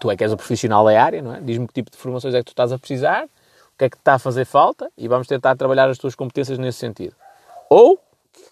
[0.00, 1.40] Tu é que és o profissional da área, não é?
[1.40, 3.96] Diz-me que tipo de formações é que tu estás a precisar, o que é que
[3.96, 7.14] te está a fazer falta e vamos tentar trabalhar as tuas competências nesse sentido.
[7.68, 7.98] Ou,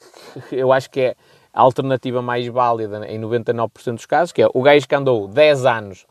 [0.51, 1.17] eu acho que é
[1.53, 5.67] a alternativa mais válida em 99% dos casos, que é o gajo que andou 10
[5.67, 6.07] anos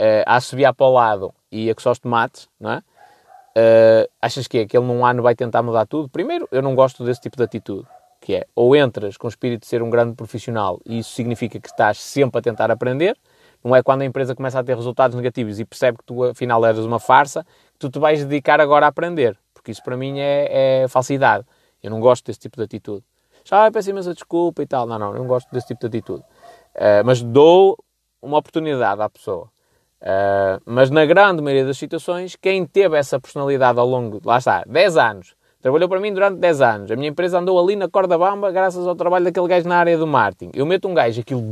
[0.00, 2.82] uh, a subir para o lado e a coçar os tomates, não é?
[3.58, 6.08] Uh, achas que é que ele num ano vai tentar mudar tudo?
[6.10, 7.86] Primeiro, eu não gosto desse tipo de atitude,
[8.20, 11.58] que é ou entras com o espírito de ser um grande profissional e isso significa
[11.58, 13.16] que estás sempre a tentar aprender,
[13.66, 16.64] não é quando a empresa começa a ter resultados negativos e percebe que tu afinal
[16.64, 20.20] eres uma farsa, que tu te vais dedicar agora a aprender, porque isso para mim
[20.20, 21.44] é, é falsidade.
[21.82, 23.04] Eu não gosto desse tipo de atitude.
[23.44, 24.86] Já peço imensa desculpa e tal.
[24.86, 26.22] Não, não, eu não gosto desse tipo de atitude.
[26.74, 27.76] Uh, mas dou
[28.22, 29.48] uma oportunidade à pessoa.
[30.00, 34.62] Uh, mas na grande maioria das situações, quem teve essa personalidade ao longo, lá está,
[34.66, 38.16] 10 anos, trabalhou para mim durante 10 anos, a minha empresa andou ali na corda
[38.16, 40.52] bamba graças ao trabalho daquele gajo na área do marketing.
[40.54, 41.42] Eu meto um gajo, aquilo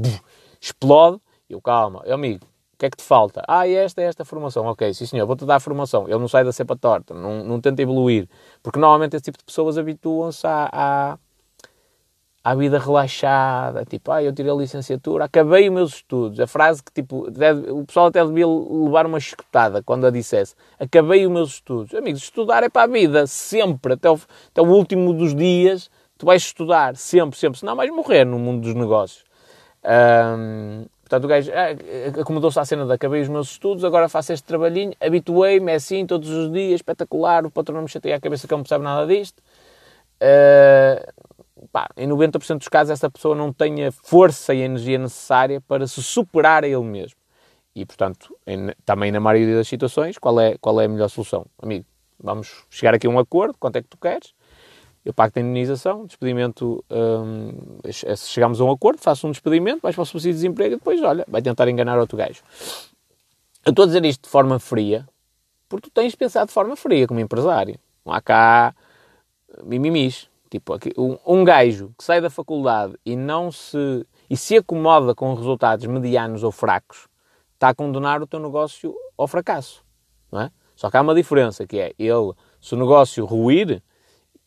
[0.61, 3.43] explode, eu calma, eu amigo, o que é que te falta?
[3.47, 4.67] Ah, esta é esta formação.
[4.67, 6.09] Ok, sim senhor, vou-te dar a formação.
[6.09, 8.29] Ele não sai da cepa torta, não, não tenta evoluir.
[8.63, 11.19] Porque normalmente esse tipo de pessoas habituam-se a
[12.45, 16.39] à vida relaxada, tipo, ah, eu tirei a licenciatura, acabei os meus estudos.
[16.39, 20.55] A frase que, tipo, deve, o pessoal até devia levar uma escutada quando a dissesse.
[20.79, 21.95] Acabei os meus estudos.
[21.95, 26.27] Amigos, estudar é para a vida, sempre, até o, até o último dos dias, tu
[26.27, 29.25] vais estudar, sempre, sempre, senão vais morrer no mundo dos negócios.
[31.05, 34.45] Portanto, o gajo ah, acomodou-se à cena de acabei os meus estudos, agora faço este
[34.45, 38.49] trabalhinho, habituei-me, é assim, todos os dias, espetacular, o patrão não me chateia a cabeça
[38.49, 39.41] que eu não percebe nada disto.
[40.17, 44.99] Uh, pá, em 90% dos casos essa pessoa não tem a força e a energia
[44.99, 47.19] necessária para se superar a ele mesmo.
[47.75, 51.45] E, portanto, em, também na maioria das situações, qual é, qual é a melhor solução?
[51.61, 51.85] Amigo,
[52.19, 54.33] vamos chegar aqui a um acordo, quanto é que tu queres?
[55.05, 59.95] Eu pago a indenização, despedimento, hum, se chegamos a um acordo, faço um despedimento, vais
[59.95, 62.43] para o subsídio de desemprego e depois, olha, vai tentar enganar outro gajo.
[63.67, 65.07] Eu estou a dizer isto de forma fria,
[65.69, 67.79] porque tu tens de pensar de forma fria como empresário.
[68.05, 68.75] Não há cá
[69.63, 70.29] mimimis.
[70.51, 75.35] Tipo, um, um gajo que sai da faculdade e não se e se acomoda com
[75.35, 77.09] resultados medianos ou fracos,
[77.55, 79.85] está a condenar o teu negócio ao fracasso,
[80.31, 80.51] não é?
[80.75, 83.83] Só que há uma diferença, que é, ele, se o negócio ruir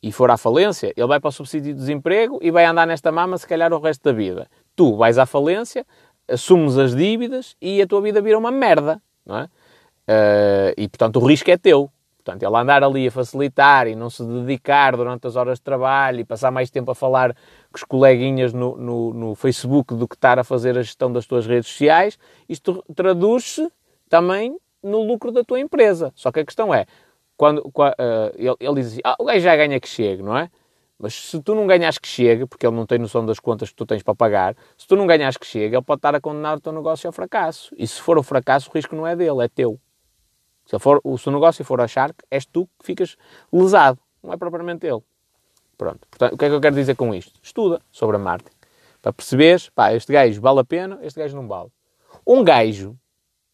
[0.07, 3.11] e for à falência, ele vai para o subsídio de desemprego e vai andar nesta
[3.11, 4.47] mama se calhar o resto da vida.
[4.73, 5.85] Tu vais à falência,
[6.29, 9.43] assumes as dívidas e a tua vida vira uma merda, não é?
[9.43, 11.91] Uh, e, portanto, o risco é teu.
[12.23, 16.21] Portanto, ele andar ali a facilitar e não se dedicar durante as horas de trabalho
[16.21, 20.15] e passar mais tempo a falar com os coleguinhas no, no, no Facebook do que
[20.15, 22.17] estar a fazer a gestão das tuas redes sociais,
[22.47, 23.69] isto traduz-se
[24.09, 26.13] também no lucro da tua empresa.
[26.15, 26.85] Só que a questão é,
[27.37, 30.35] quando, quando uh, ele, ele, diz assim, ah, o gajo já ganha que chegue, não
[30.35, 30.49] é?
[30.99, 33.75] Mas se tu não ganhas que chegue, porque ele não tem noção das contas que
[33.75, 36.57] tu tens para pagar, se tu não ganhas que chegue, ele pode estar a condenar
[36.57, 37.73] o teu negócio ao fracasso.
[37.77, 39.79] E se for o fracasso, o risco não é dele, é teu.
[40.65, 43.15] Se, for, se o negócio for a Shark, és tu que ficas
[43.53, 45.01] lesado, não é propriamente ele.
[45.77, 46.07] Pronto.
[46.09, 47.39] Portanto, o que é que eu quero dizer com isto?
[47.43, 48.57] Estuda sobre a marketing.
[48.99, 51.69] Para perceberes, pá, este gajo vale a pena, este gajo não vale.
[52.25, 52.97] Um gajo,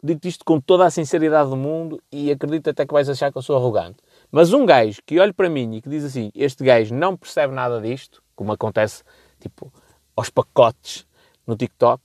[0.03, 3.37] digo-te isto com toda a sinceridade do mundo e acredito até que vais achar que
[3.37, 3.97] eu sou arrogante,
[4.29, 7.53] mas um gajo que olha para mim e que diz assim, este gajo não percebe
[7.53, 9.03] nada disto, como acontece,
[9.39, 9.71] tipo,
[10.15, 11.07] aos pacotes
[11.47, 12.01] no TikTok,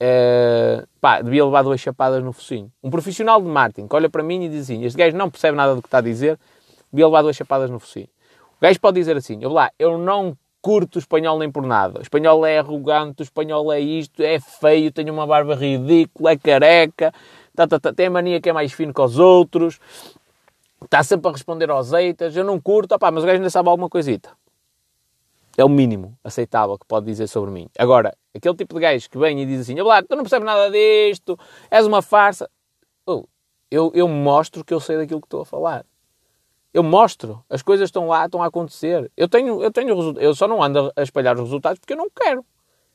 [0.00, 2.70] Uh, pá, devia levar duas chapadas no focinho.
[2.80, 5.56] Um profissional de marketing que olha para mim e diz assim: Este gajo não percebe
[5.56, 6.38] nada do que está a dizer,
[6.92, 8.06] devia levar duas chapadas no focinho.
[8.06, 11.98] O gajo pode dizer assim: Eu lá, eu não curto o espanhol nem por nada.
[11.98, 16.36] O espanhol é arrogante, o espanhol é isto, é feio, tem uma barba ridícula, é
[16.36, 17.12] careca,
[17.54, 19.80] tá, tá, tá, tem mania que é mais fino que os outros,
[20.84, 22.36] está sempre a responder aos eitas.
[22.36, 24.30] Eu não curto, opá, mas o gajo ainda sabe alguma coisita.
[25.56, 27.68] É o mínimo aceitável que pode dizer sobre mim.
[27.76, 31.38] Agora, aquele tipo de gajo que vem e diz assim: tu não percebes nada disto,
[31.68, 32.48] és uma farsa.
[33.04, 33.24] Oh,
[33.70, 35.84] eu, eu mostro que eu sei daquilo que estou a falar.
[36.78, 37.44] Eu mostro.
[37.50, 39.10] As coisas estão lá, estão a acontecer.
[39.16, 42.08] Eu tenho, eu tenho Eu só não ando a espalhar os resultados porque eu não
[42.08, 42.46] quero.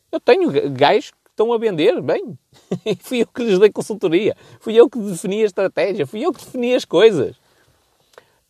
[0.09, 2.39] Eu tenho gajos que estão a vender bem.
[3.03, 4.37] fui eu que lhes dei consultoria.
[4.61, 6.07] Fui eu que defini a estratégia.
[6.07, 7.35] Fui eu que defini as coisas.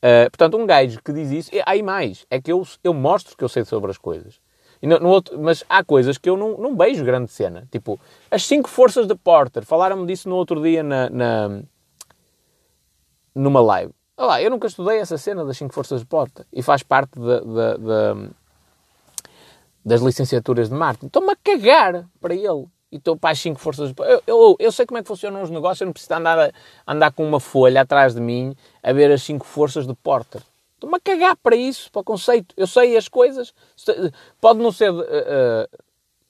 [0.06, 3.44] Uh, portanto, um gajo que diz isso, há mais, é que eu, eu mostro que
[3.44, 4.40] eu sei sobre as coisas.
[4.84, 7.68] No, no outro, mas há coisas que eu não, não beijo grande cena.
[7.72, 9.66] Tipo, as cinco forças de Porter.
[9.66, 11.62] Falaram-me disso no outro dia na, na,
[13.34, 13.94] numa live.
[14.16, 16.46] Olha lá, eu nunca estudei essa cena das cinco forças de Porter.
[16.52, 18.30] E faz parte de, de, de,
[19.84, 21.08] das licenciaturas de marketing.
[21.08, 23.92] Estou-me a cagar para ele e estou para as 5 forças.
[23.98, 26.54] Eu, eu, eu, sei como é que funcionam os negócios, eu não preciso andar,
[26.86, 30.44] andar com uma folha atrás de mim a ver as 5 forças de Porter.
[30.76, 32.54] Estou-me a cagar para isso, para o conceito.
[32.56, 33.54] Eu sei as coisas.
[34.40, 35.78] Pode não ser uh, uh,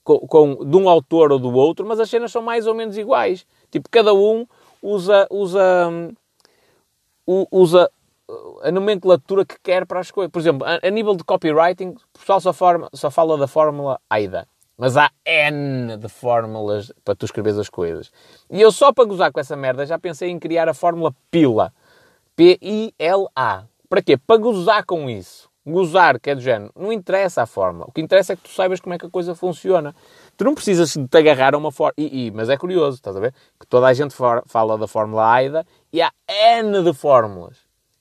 [0.02, 2.96] com, com, de um autor ou do outro, mas as cenas são mais ou menos
[2.96, 3.46] iguais.
[3.70, 4.46] Tipo, cada um
[4.80, 6.12] usa, usa, um,
[7.26, 7.90] usa
[8.62, 10.30] a nomenclatura que quer para as coisas.
[10.30, 14.00] Por exemplo, a, a nível de copywriting, o pessoal só, forma, só fala da fórmula
[14.08, 14.46] AIDA.
[14.76, 18.10] Mas há N de fórmulas para tu escreveres as coisas.
[18.50, 21.72] E eu só para gozar com essa merda já pensei em criar a fórmula PILA.
[22.34, 23.64] P-I-L-A.
[23.88, 24.16] Para quê?
[24.16, 25.48] Para gozar com isso.
[25.64, 26.72] Gozar, que é do género.
[26.76, 27.86] Não interessa a fórmula.
[27.88, 29.94] O que interessa é que tu saibas como é que a coisa funciona.
[30.36, 31.94] Tu não precisas de te agarrar a uma fórmula.
[32.34, 33.32] Mas é curioso, estás a ver?
[33.58, 34.14] Que toda a gente
[34.46, 36.12] fala da fórmula AIDA e há
[36.58, 37.56] N de fórmulas.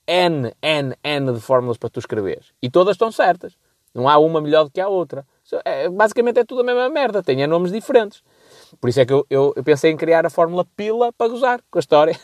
[0.07, 2.47] N, N, N de fórmulas para tu escreveres.
[2.59, 3.55] E todas estão certas.
[3.93, 5.23] Não há uma melhor do que a outra.
[5.63, 8.23] É, basicamente é tudo a mesma merda, tem nomes diferentes.
[8.81, 11.61] Por isso é que eu, eu, eu, pensei em criar a fórmula pila para gozar
[11.69, 12.19] com a história.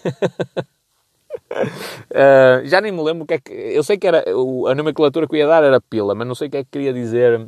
[1.51, 3.53] uh, já nem me lembro o que é que.
[3.53, 4.23] Eu sei que era.
[4.67, 6.71] A nomenclatura que eu ia dar era pila, mas não sei o que é que
[6.71, 7.47] queria dizer.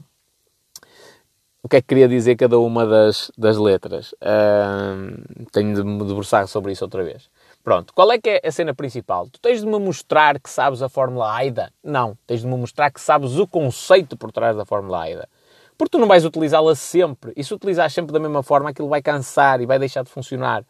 [1.64, 4.14] O que é que queria dizer cada uma das, das letras.
[4.14, 7.28] Uh, tenho de me debruçar sobre isso outra vez.
[7.64, 9.28] Pronto, qual é que é a cena principal?
[9.30, 11.72] Tu tens de me mostrar que sabes a fórmula AIDA?
[11.84, 15.30] Não, tens de me mostrar que sabes o conceito por trás da fórmula AIDA.
[15.78, 17.34] Porque tu não vais utilizá-la sempre.
[17.36, 20.64] E se utilizares sempre da mesma forma, aquilo vai cansar e vai deixar de funcionar.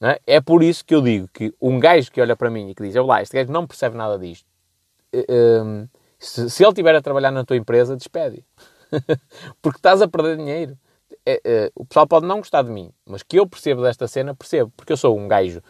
[0.00, 0.20] É?
[0.26, 0.40] é?
[0.40, 2.96] por isso que eu digo que um gajo que olha para mim e que diz,
[2.96, 4.46] olá, este gajo não percebe nada disto.
[5.12, 5.86] Eh, ehm,
[6.18, 8.44] se, ele estiver a trabalhar na tua empresa, despede.
[9.62, 10.76] Porque estás a perder dinheiro.
[11.24, 14.34] É, é, o pessoal pode não gostar de mim, mas que eu percebo desta cena,
[14.34, 14.72] percebo.
[14.76, 15.62] Porque eu sou um gajo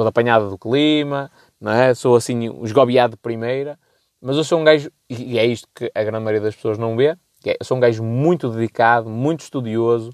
[0.00, 1.92] todo apanhado do clima, não é?
[1.92, 3.78] sou assim, esgobiado de primeira,
[4.18, 6.96] mas eu sou um gajo, e é isto que a grande maioria das pessoas não
[6.96, 10.10] vê, é, sou um gajo muito dedicado, muito estudioso,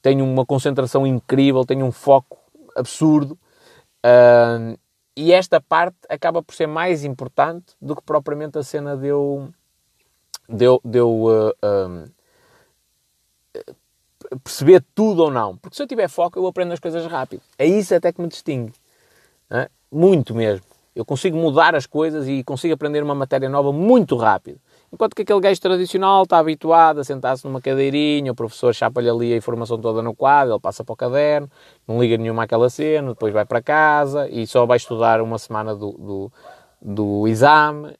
[0.00, 2.38] tenho uma concentração incrível, tenho um foco
[2.76, 3.36] absurdo,
[5.16, 9.48] e esta parte acaba por ser mais importante do que propriamente a cena deu
[10.48, 12.14] deu, deu uh, uh,
[14.42, 15.56] perceber tudo ou não.
[15.56, 17.42] Porque se eu tiver foco, eu aprendo as coisas rápido.
[17.58, 18.72] É isso até que me distingue.
[19.94, 20.66] Muito mesmo.
[20.94, 24.58] Eu consigo mudar as coisas e consigo aprender uma matéria nova muito rápido.
[24.92, 29.32] Enquanto que aquele gajo tradicional está habituado a sentar-se numa cadeirinha, o professor chapa-lhe ali
[29.32, 31.48] a informação toda no quadro, ele passa para o caderno,
[31.86, 35.76] não liga nenhuma àquela cena, depois vai para casa e só vai estudar uma semana
[35.76, 36.32] do, do,
[36.80, 37.94] do exame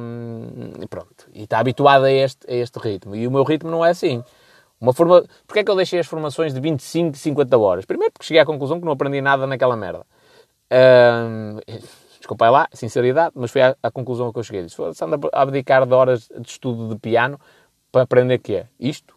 [0.00, 1.28] hum, e pronto.
[1.32, 3.16] E está habituado a este, a este ritmo.
[3.16, 4.22] E o meu ritmo não é assim.
[4.80, 5.24] Uma forma...
[5.46, 7.84] Porquê é que eu deixei as formações de 25, 50 horas?
[7.84, 10.04] Primeiro porque cheguei à conclusão que não aprendi nada naquela merda.
[12.24, 14.66] Desculpa lá, sinceridade, mas foi à conclusão que eu cheguei.
[14.66, 17.38] Se fosse andar a abdicar de horas de estudo de piano
[17.92, 19.14] para aprender que é isto,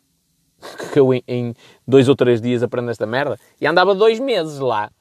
[0.91, 1.53] que eu em, em,
[1.87, 4.91] dois ou três dias aprendo esta merda, e andava dois meses lá.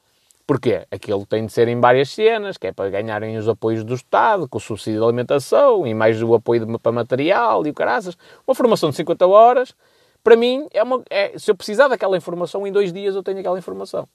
[0.47, 0.87] Porquê?
[0.89, 4.47] Aquilo tem de ser em várias cenas, que é para ganharem os apoios do Estado,
[4.47, 8.17] com o subsídio de alimentação e mais o apoio de, para material e o caraças.
[8.47, 9.75] Uma formação de 50 horas,
[10.23, 13.39] para mim, é uma, é, se eu precisar daquela informação, em dois dias eu tenho
[13.39, 14.07] aquela informação.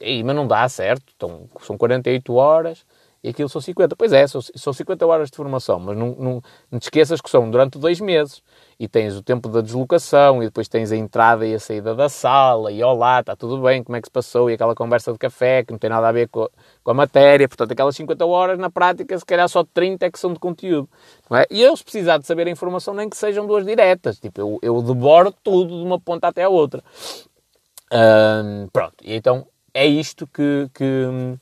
[0.00, 2.84] E, mas não dá certo, então, são 48 horas
[3.26, 3.96] e aquilo são 50.
[3.96, 7.28] Pois é, são, são 50 horas de formação, mas não, não, não te esqueças que
[7.28, 8.40] são durante dois meses.
[8.78, 12.08] E tens o tempo da deslocação, e depois tens a entrada e a saída da
[12.08, 15.18] sala, e olá, está tudo bem, como é que se passou, e aquela conversa de
[15.18, 16.46] café que não tem nada a ver com
[16.84, 17.48] com a matéria.
[17.48, 20.88] Portanto, aquelas 50 horas, na prática, se calhar só 30 é que são de conteúdo.
[21.32, 21.46] É?
[21.50, 24.20] E eu, se precisar de saber a informação, nem que sejam duas diretas.
[24.20, 26.84] Tipo, eu, eu devoro tudo de uma ponta até a outra.
[28.72, 31.36] pronto, e então é isto que, que,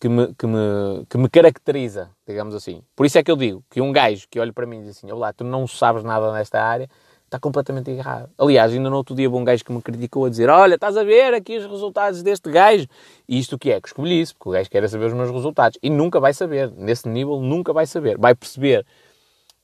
[0.00, 2.82] que, me, que, me, que me caracteriza, digamos assim.
[2.96, 4.98] Por isso é que eu digo que um gajo que olha para mim e diz
[4.98, 6.90] assim: Olá, tu não sabes nada nesta área,
[7.26, 8.28] está completamente errado.
[8.36, 11.04] Aliás, ainda no outro dia um gajo que me criticou a dizer: Olha, estás a
[11.04, 12.88] ver aqui os resultados deste gajo.
[13.28, 13.80] E isto que é?
[13.80, 15.78] Que escolhi isso, porque o gajo quer saber os meus resultados.
[15.80, 18.18] E nunca vai saber, nesse nível, nunca vai saber.
[18.18, 18.84] Vai perceber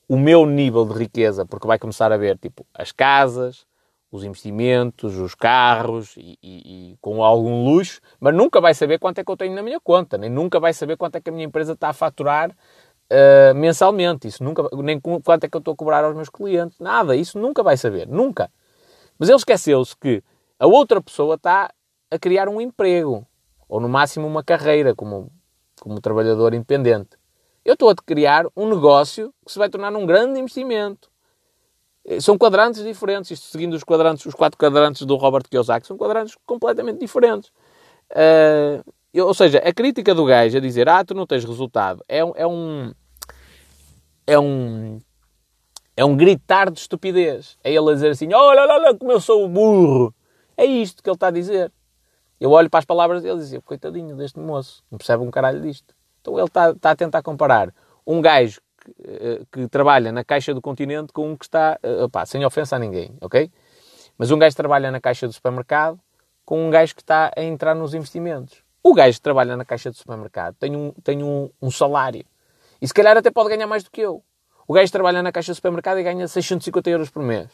[0.07, 3.65] o meu nível de riqueza, porque vai começar a ver, tipo, as casas,
[4.11, 9.19] os investimentos, os carros e, e, e, com algum luxo, mas nunca vai saber quanto
[9.19, 11.33] é que eu tenho na minha conta, nem nunca vai saber quanto é que a
[11.33, 15.73] minha empresa está a faturar uh, mensalmente, isso nunca, nem quanto é que eu estou
[15.73, 18.49] a cobrar aos meus clientes, nada, isso nunca vai saber, nunca.
[19.19, 20.23] Mas ele esqueceu-se que
[20.57, 21.71] a outra pessoa está
[22.09, 23.27] a criar um emprego,
[23.67, 25.29] ou no máximo uma carreira como,
[25.81, 27.17] como trabalhador independente.
[27.65, 31.09] Eu estou a criar um negócio que se vai tornar um grande investimento
[32.21, 36.35] são quadrantes diferentes, isto seguindo os quadrantes, os quatro quadrantes do Robert Kiyosaki, são quadrantes
[36.45, 37.49] completamente diferentes.
[38.11, 38.83] Uh,
[39.21, 42.47] ou seja, a crítica do gajo a dizer, ah, tu não tens resultado, é, é
[42.47, 42.93] um...
[44.25, 45.01] É um...
[45.99, 47.57] É um gritar de estupidez.
[47.63, 50.13] É ele a dizer assim, olha, olha, olha como eu sou burro.
[50.55, 51.73] É isto que ele está a dizer.
[52.39, 55.59] Eu olho para as palavras dele e digo, coitadinho deste moço, não percebe um caralho
[55.59, 55.95] disto.
[56.21, 57.73] Então ele está, está a tentar comparar
[58.05, 58.61] um gajo
[58.95, 62.45] que, uh, que, trabalha na Caixa do Continente com um que está, uh, opá, sem
[62.45, 63.51] ofensa a ninguém, ok?
[64.17, 65.99] Mas um gajo trabalha na Caixa do Supermercado
[66.45, 68.63] com um gajo que está a entrar nos investimentos.
[68.81, 72.25] O gajo que trabalha na Caixa do Supermercado tem um, tem um, um salário.
[72.81, 74.23] E se calhar até pode ganhar mais do que eu.
[74.67, 77.49] O gajo trabalha na Caixa do Supermercado e ganha 650 euros por mês.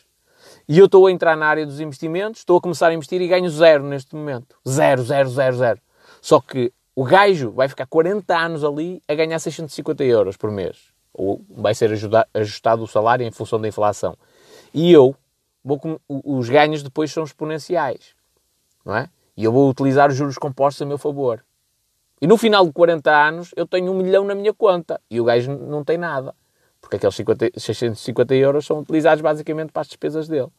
[0.67, 3.27] E eu estou a entrar na área dos investimentos, estou a começar a investir e
[3.27, 4.55] ganho zero neste momento.
[4.67, 5.81] Zero, zero, zero, zero.
[6.21, 10.92] Só que o gajo vai ficar 40 anos ali a ganhar 650 euros por mês.
[11.13, 11.91] Ou vai ser
[12.33, 14.17] ajustado o salário em função da inflação.
[14.73, 15.15] E eu,
[15.63, 18.15] vou, os ganhos depois são exponenciais.
[18.83, 19.09] Não é?
[19.37, 21.43] E eu vou utilizar os juros compostos a meu favor.
[22.21, 24.99] E no final de 40 anos eu tenho um milhão na minha conta.
[25.09, 26.33] E o gajo não tem nada.
[26.79, 30.49] Porque aqueles 50, 650 euros são utilizados basicamente para as despesas dele.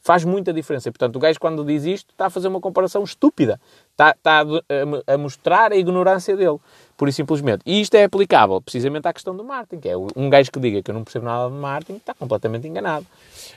[0.00, 0.88] Faz muita diferença.
[0.88, 3.60] E, portanto, o gajo, quando diz isto, está a fazer uma comparação estúpida.
[3.90, 6.58] Está, está a, a, mostrar a ignorância dele,
[6.98, 7.62] pura e simplesmente.
[7.64, 10.82] E isto é aplicável precisamente à questão do marketing, que é um gajo que diga
[10.82, 13.06] que eu não percebo nada de marketing está completamente enganado.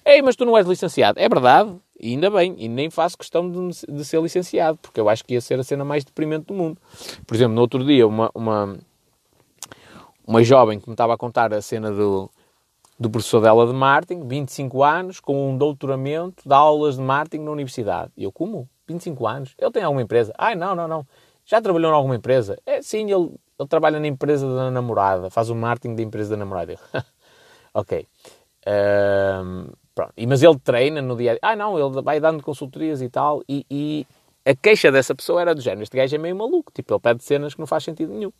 [0.06, 1.20] Ei, mas tu não és licenciado.
[1.20, 5.10] É verdade, e ainda bem, e nem faço questão de, de, ser licenciado, porque eu
[5.10, 6.78] acho que ia ser a cena mais deprimente do mundo.
[7.26, 8.78] Por exemplo, no outro dia, uma, uma,
[10.26, 12.30] uma jovem que me estava a contar a cena do,
[13.00, 17.52] do professor dela de marketing, 25 anos, com um doutoramento de aulas de marketing na
[17.52, 18.12] universidade.
[18.16, 18.70] E eu, como?
[18.88, 19.56] 25 anos?
[19.58, 20.32] Ele tem alguma empresa?
[20.38, 21.08] Ai, não, não, não.
[21.52, 22.58] Já trabalhou em alguma empresa?
[22.66, 23.30] É, sim, ele,
[23.60, 26.80] ele trabalha na empresa da namorada, faz o marketing da empresa da namorada.
[27.76, 28.08] ok.
[28.66, 30.14] Um, pronto.
[30.16, 31.39] E, mas ele treina no dia a dia.
[31.41, 33.43] Ah, não, ele vai dando consultorias e tal.
[33.49, 34.08] E, e
[34.45, 36.72] a queixa dessa pessoa era do género: este gajo é meio maluco.
[36.74, 38.32] Tipo, ele pede cenas que não faz sentido nenhum.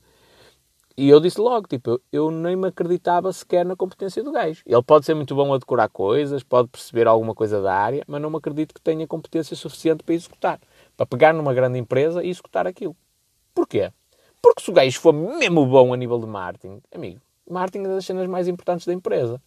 [0.98, 4.62] E eu disse logo, tipo, eu nem me acreditava sequer na competência do gajo.
[4.66, 8.22] Ele pode ser muito bom a decorar coisas, pode perceber alguma coisa da área, mas
[8.22, 10.60] não me acredito que tenha competência suficiente para executar.
[10.96, 12.96] Para pegar numa grande empresa e executar aquilo.
[13.54, 13.92] Porquê?
[14.42, 18.06] Porque se o gajo for mesmo bom a nível de marketing, amigo, marketing é das
[18.06, 19.42] cenas mais importantes da empresa.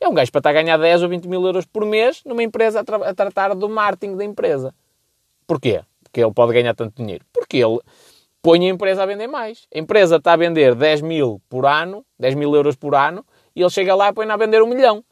[0.00, 2.42] É um gajo para estar a ganhar 10 ou 20 mil euros por mês numa
[2.42, 4.74] empresa a, tra a tratar do marketing da empresa.
[5.46, 5.82] Porquê?
[6.02, 7.24] Porque ele pode ganhar tanto dinheiro.
[7.32, 7.80] Porque ele
[8.42, 9.66] põe a empresa a vender mais.
[9.74, 13.62] A empresa está a vender 10 mil por ano, 10 mil euros por ano, e
[13.62, 15.02] ele chega lá e põe a vender um milhão.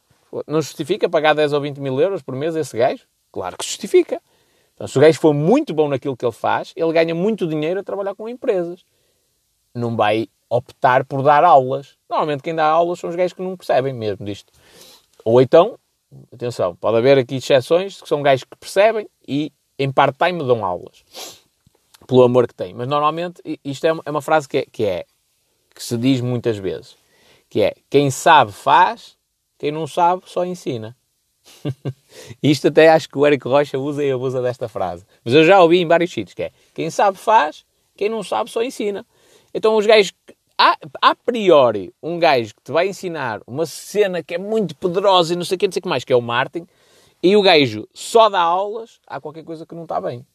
[0.46, 3.04] Não justifica pagar 10 ou 20 mil euros por mês a esse gajo?
[3.30, 4.20] Claro que justifica.
[4.74, 7.80] Então, se o gajo for muito bom naquilo que ele faz, ele ganha muito dinheiro
[7.80, 8.84] a trabalhar com empresas.
[9.74, 11.96] Não vai optar por dar aulas.
[12.08, 14.52] Normalmente quem dá aulas são os gajos que não percebem mesmo disto.
[15.24, 15.78] Ou então,
[16.32, 21.04] atenção, pode haver aqui exceções que são gajos que percebem e em part-time dão aulas
[22.06, 22.74] pelo amor que tem.
[22.74, 25.06] Mas normalmente isto é uma, é uma frase que é, que é,
[25.74, 26.96] que se diz muitas vezes,
[27.48, 29.16] que é quem sabe faz,
[29.58, 30.96] quem não sabe só ensina.
[32.42, 35.04] isto até acho que o Eric Rocha usa e abusa desta frase.
[35.24, 37.64] Mas eu já ouvi em vários sítios, que é quem sabe faz,
[37.96, 39.06] quem não sabe só ensina.
[39.54, 40.12] Então os gajos,
[40.56, 45.34] a, a priori, um gajo que te vai ensinar uma cena que é muito poderosa
[45.34, 46.66] e não sei o que, não sei o que mais, que é o Martin,
[47.22, 50.26] e o gajo só dá aulas, há qualquer coisa que não está bem.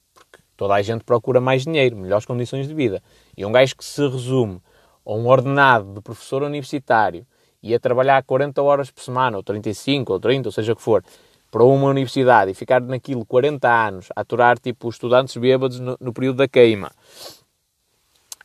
[0.56, 3.04] Toda a gente procura mais dinheiro, melhores condições de vida.
[3.36, 4.60] E um gajo que se resume
[5.06, 7.26] a um ordenado de professor universitário
[7.62, 10.82] e a trabalhar 40 horas por semana, ou 35, ou 30, ou seja o que
[10.82, 11.04] for,
[11.52, 16.14] para uma universidade e ficar naquilo 40 anos a aturar tipo estudantes bêbados no, no
[16.14, 16.92] período da queima.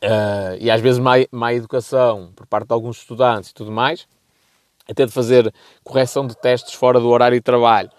[0.02, 4.08] Uh, e às vezes má, má educação por parte de alguns estudantes e tudo mais,
[4.88, 5.52] até de fazer
[5.84, 7.90] correção de testes fora do horário de trabalho,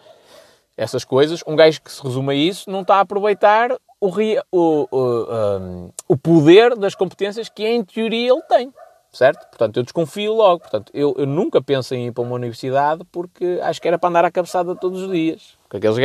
[0.76, 4.10] essas coisas, um gajo que se resume a isso não está a aproveitar o,
[4.51, 8.74] o, o, um, o poder das competências que, em teoria, ele tem.
[9.14, 9.47] Certo?
[9.47, 10.61] Portanto, eu desconfio logo.
[10.61, 14.09] Portanto, eu, eu nunca penso em ir para uma universidade porque acho que era para
[14.09, 15.97] andar à cabeçada todos os dias, com aqueles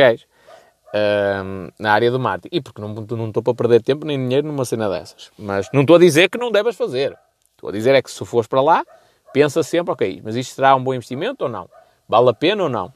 [0.93, 2.55] um, na área do marketing.
[2.55, 5.31] E porque não, não estou para perder tempo nem dinheiro numa cena dessas.
[5.37, 7.17] Mas não estou a dizer que não devas fazer.
[7.55, 8.85] Estou a dizer é que se fores para lá,
[9.33, 11.67] pensa sempre, ok, mas isto será um bom investimento ou não?
[12.07, 12.93] Vale a pena ou não?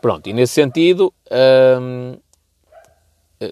[0.00, 1.12] Pronto, e nesse sentido,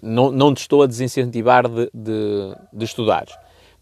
[0.01, 3.25] não, não te estou a desincentivar de, de, de estudar,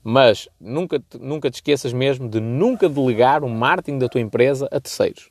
[0.03, 4.67] mas nunca, te, nunca te esqueças mesmo de nunca delegar o marketing da tua empresa
[4.71, 5.29] a terceiros.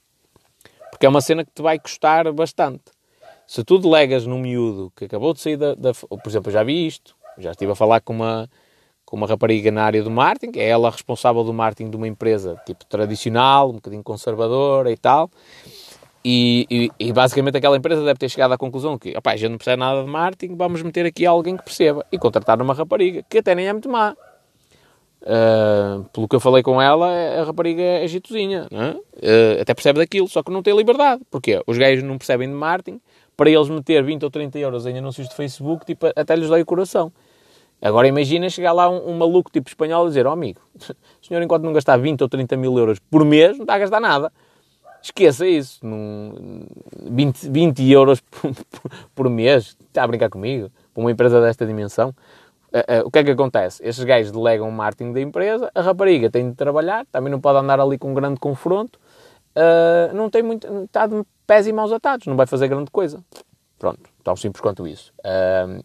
[0.91, 2.85] Porque é uma cena que te vai custar bastante.
[3.47, 6.63] Se tu delegas num miúdo que acabou de sair da, da por exemplo, eu já
[6.63, 8.49] vi isto, já estive a falar com uma,
[9.05, 12.61] com uma rapariga na área do marketing, é ela responsável do marketing de uma empresa
[12.65, 15.31] tipo tradicional, um bocadinho conservadora e tal,
[16.25, 19.59] e, e, e, basicamente aquela empresa deve ter chegado à conclusão que a gente não
[19.59, 23.39] percebe nada de marketing, vamos meter aqui alguém que perceba e contratar uma rapariga, que
[23.39, 24.15] até nem é muito má.
[25.23, 28.91] Uh, pelo que eu falei com ela, a rapariga é jeitozinha, é?
[28.91, 31.23] uh, até percebe daquilo, só que não tem liberdade.
[31.31, 31.63] Porquê?
[31.67, 33.01] Os gajos não percebem de marketing,
[33.37, 36.63] para eles meter 20 ou 30 euros em anúncios de Facebook, tipo, até lhes dói
[36.63, 37.13] o coração.
[37.83, 40.95] Agora imagina chegar lá um, um maluco tipo espanhol e dizer, ó oh, amigo, o
[41.27, 44.01] senhor enquanto não gastar 20 ou 30 mil euros por mês, não está a gastar
[44.01, 44.31] nada.
[45.03, 45.79] Esqueça isso.
[45.83, 46.67] Num
[47.11, 50.71] 20, 20 euros por, por, por, mês, está a brincar comigo?
[50.93, 52.15] Para uma empresa desta dimensão.
[52.73, 53.85] Uh, uh, o que é que acontece?
[53.85, 57.59] Estes gajos delegam o marketing da empresa, a rapariga tem de trabalhar, também não pode
[57.59, 58.99] andar ali com um grande confronto,
[59.57, 63.23] uh, não tem muito, está de pés e mãos atados, não vai fazer grande coisa.
[63.77, 65.13] Pronto, tão simples quanto isso.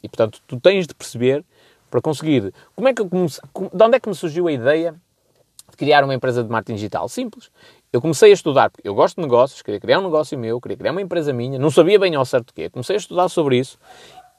[0.03, 1.45] e portanto, tu tens de perceber
[1.89, 2.53] para conseguir.
[2.75, 3.41] Como é que comecei,
[3.73, 4.93] de onde é que me surgiu a ideia
[5.71, 7.07] de criar uma empresa de marketing digital?
[7.07, 7.49] Simples.
[7.93, 10.75] Eu comecei a estudar, porque eu gosto de negócios, queria criar um negócio meu, queria
[10.75, 12.69] criar uma empresa minha, não sabia bem ao certo o quê.
[12.69, 13.79] Comecei a estudar sobre isso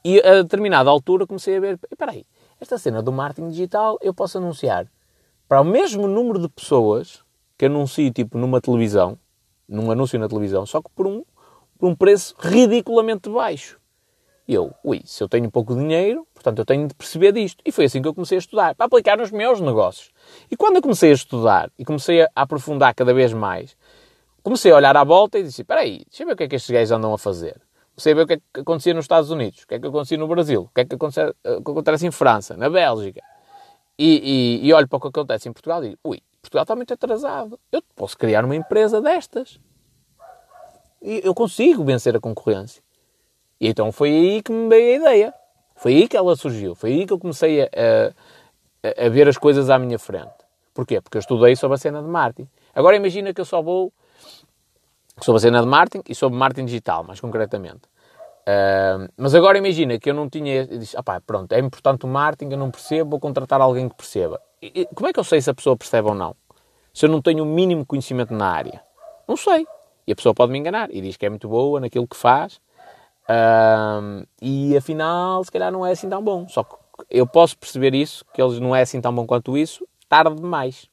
[0.04, 2.24] e a determinada altura comecei a ver, espera aí,
[2.60, 4.86] esta cena do marketing digital eu posso anunciar
[5.48, 7.22] para o mesmo número de pessoas
[7.56, 9.18] que anuncio tipo numa televisão,
[9.68, 11.24] num anúncio na televisão, só que por um,
[11.78, 13.78] por um preço ridiculamente baixo.
[14.48, 17.60] E eu, ui, se eu tenho pouco dinheiro, portanto eu tenho de perceber disto.
[17.64, 20.12] E foi assim que eu comecei a estudar, para aplicar nos meus negócios.
[20.50, 23.76] E quando eu comecei a estudar e comecei a aprofundar cada vez mais,
[24.44, 26.48] comecei a olhar à volta e disse, espera aí, deixa eu ver o que é
[26.48, 27.60] que estes gajos andam a fazer.
[27.96, 30.28] Ver o que é que acontecia nos Estados Unidos, o que é que acontecia no
[30.28, 33.22] Brasil, o que é que acontece, eh, acontece em França, na Bélgica.
[33.98, 36.76] E, e, e olho para o que acontece em Portugal e digo, ui, Portugal está
[36.76, 37.58] muito atrasado.
[37.72, 39.58] Eu posso criar uma empresa destas.
[41.00, 42.82] E eu consigo vencer a concorrência.
[43.60, 45.34] E então foi aí que me veio a ideia.
[45.74, 46.74] Foi aí que ela surgiu.
[46.74, 47.68] Foi aí que eu comecei a,
[48.82, 50.34] a, a ver as coisas à minha frente.
[50.74, 51.00] Porquê?
[51.00, 52.48] Porque eu estudei sobre a cena de marketing.
[52.74, 53.92] Agora imagina que eu só vou
[55.20, 57.82] sobre a cena de marketing e sobre marketing digital, mais concretamente.
[58.48, 60.54] Uh, mas agora imagina que eu não tinha.
[60.64, 63.96] Eu disse, ah pronto, é importante o marketing, eu não percebo, vou contratar alguém que
[63.96, 64.40] perceba.
[64.62, 66.36] E, e, como é que eu sei se a pessoa percebe ou não?
[66.94, 68.82] Se eu não tenho o mínimo conhecimento na área?
[69.26, 69.66] Não sei.
[70.06, 72.60] E a pessoa pode me enganar e diz que é muito boa naquilo que faz
[73.28, 76.46] um, e afinal, se calhar não é assim tão bom.
[76.48, 76.76] Só que
[77.10, 80.88] eu posso perceber isso, que eles não é assim tão bom quanto isso, tarde demais.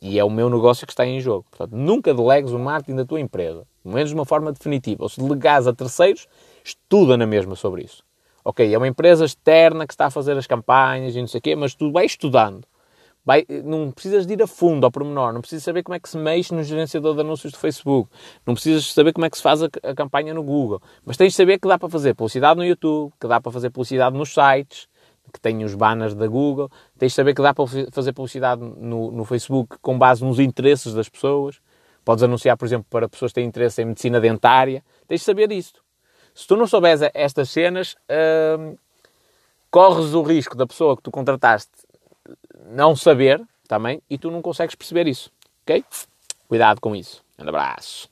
[0.00, 1.44] E é o meu negócio que está em jogo.
[1.50, 5.02] Portanto, nunca delegues o marketing da tua empresa, pelo menos de uma forma definitiva.
[5.02, 6.26] Ou se delegares a terceiros,
[6.64, 8.02] estuda na mesma sobre isso.
[8.44, 11.42] Ok, é uma empresa externa que está a fazer as campanhas e não sei o
[11.42, 12.64] quê, mas tu vai estudando.
[13.24, 16.08] Vai, não precisas de ir a fundo ao pormenor, não precisas saber como é que
[16.08, 18.08] se mexe no gerenciador de anúncios do Facebook,
[18.46, 21.32] não precisas saber como é que se faz a, a campanha no Google, mas tens
[21.32, 24.32] de saber que dá para fazer publicidade no YouTube, que dá para fazer publicidade nos
[24.32, 24.88] sites,
[25.32, 29.10] que têm os banners da Google, tens de saber que dá para fazer publicidade no,
[29.10, 31.60] no Facebook com base nos interesses das pessoas.
[32.04, 34.82] Podes anunciar, por exemplo, para pessoas que têm interesse em medicina dentária.
[35.06, 35.82] Tens de saber disto.
[36.34, 37.96] Se tu não souberes estas cenas,
[38.58, 38.76] hum,
[39.70, 41.70] corres o risco da pessoa que tu contrataste
[42.70, 45.30] não saber também e tu não consegues perceber isso.
[45.62, 45.84] Ok?
[46.48, 47.22] Cuidado com isso.
[47.38, 48.06] Um abraço.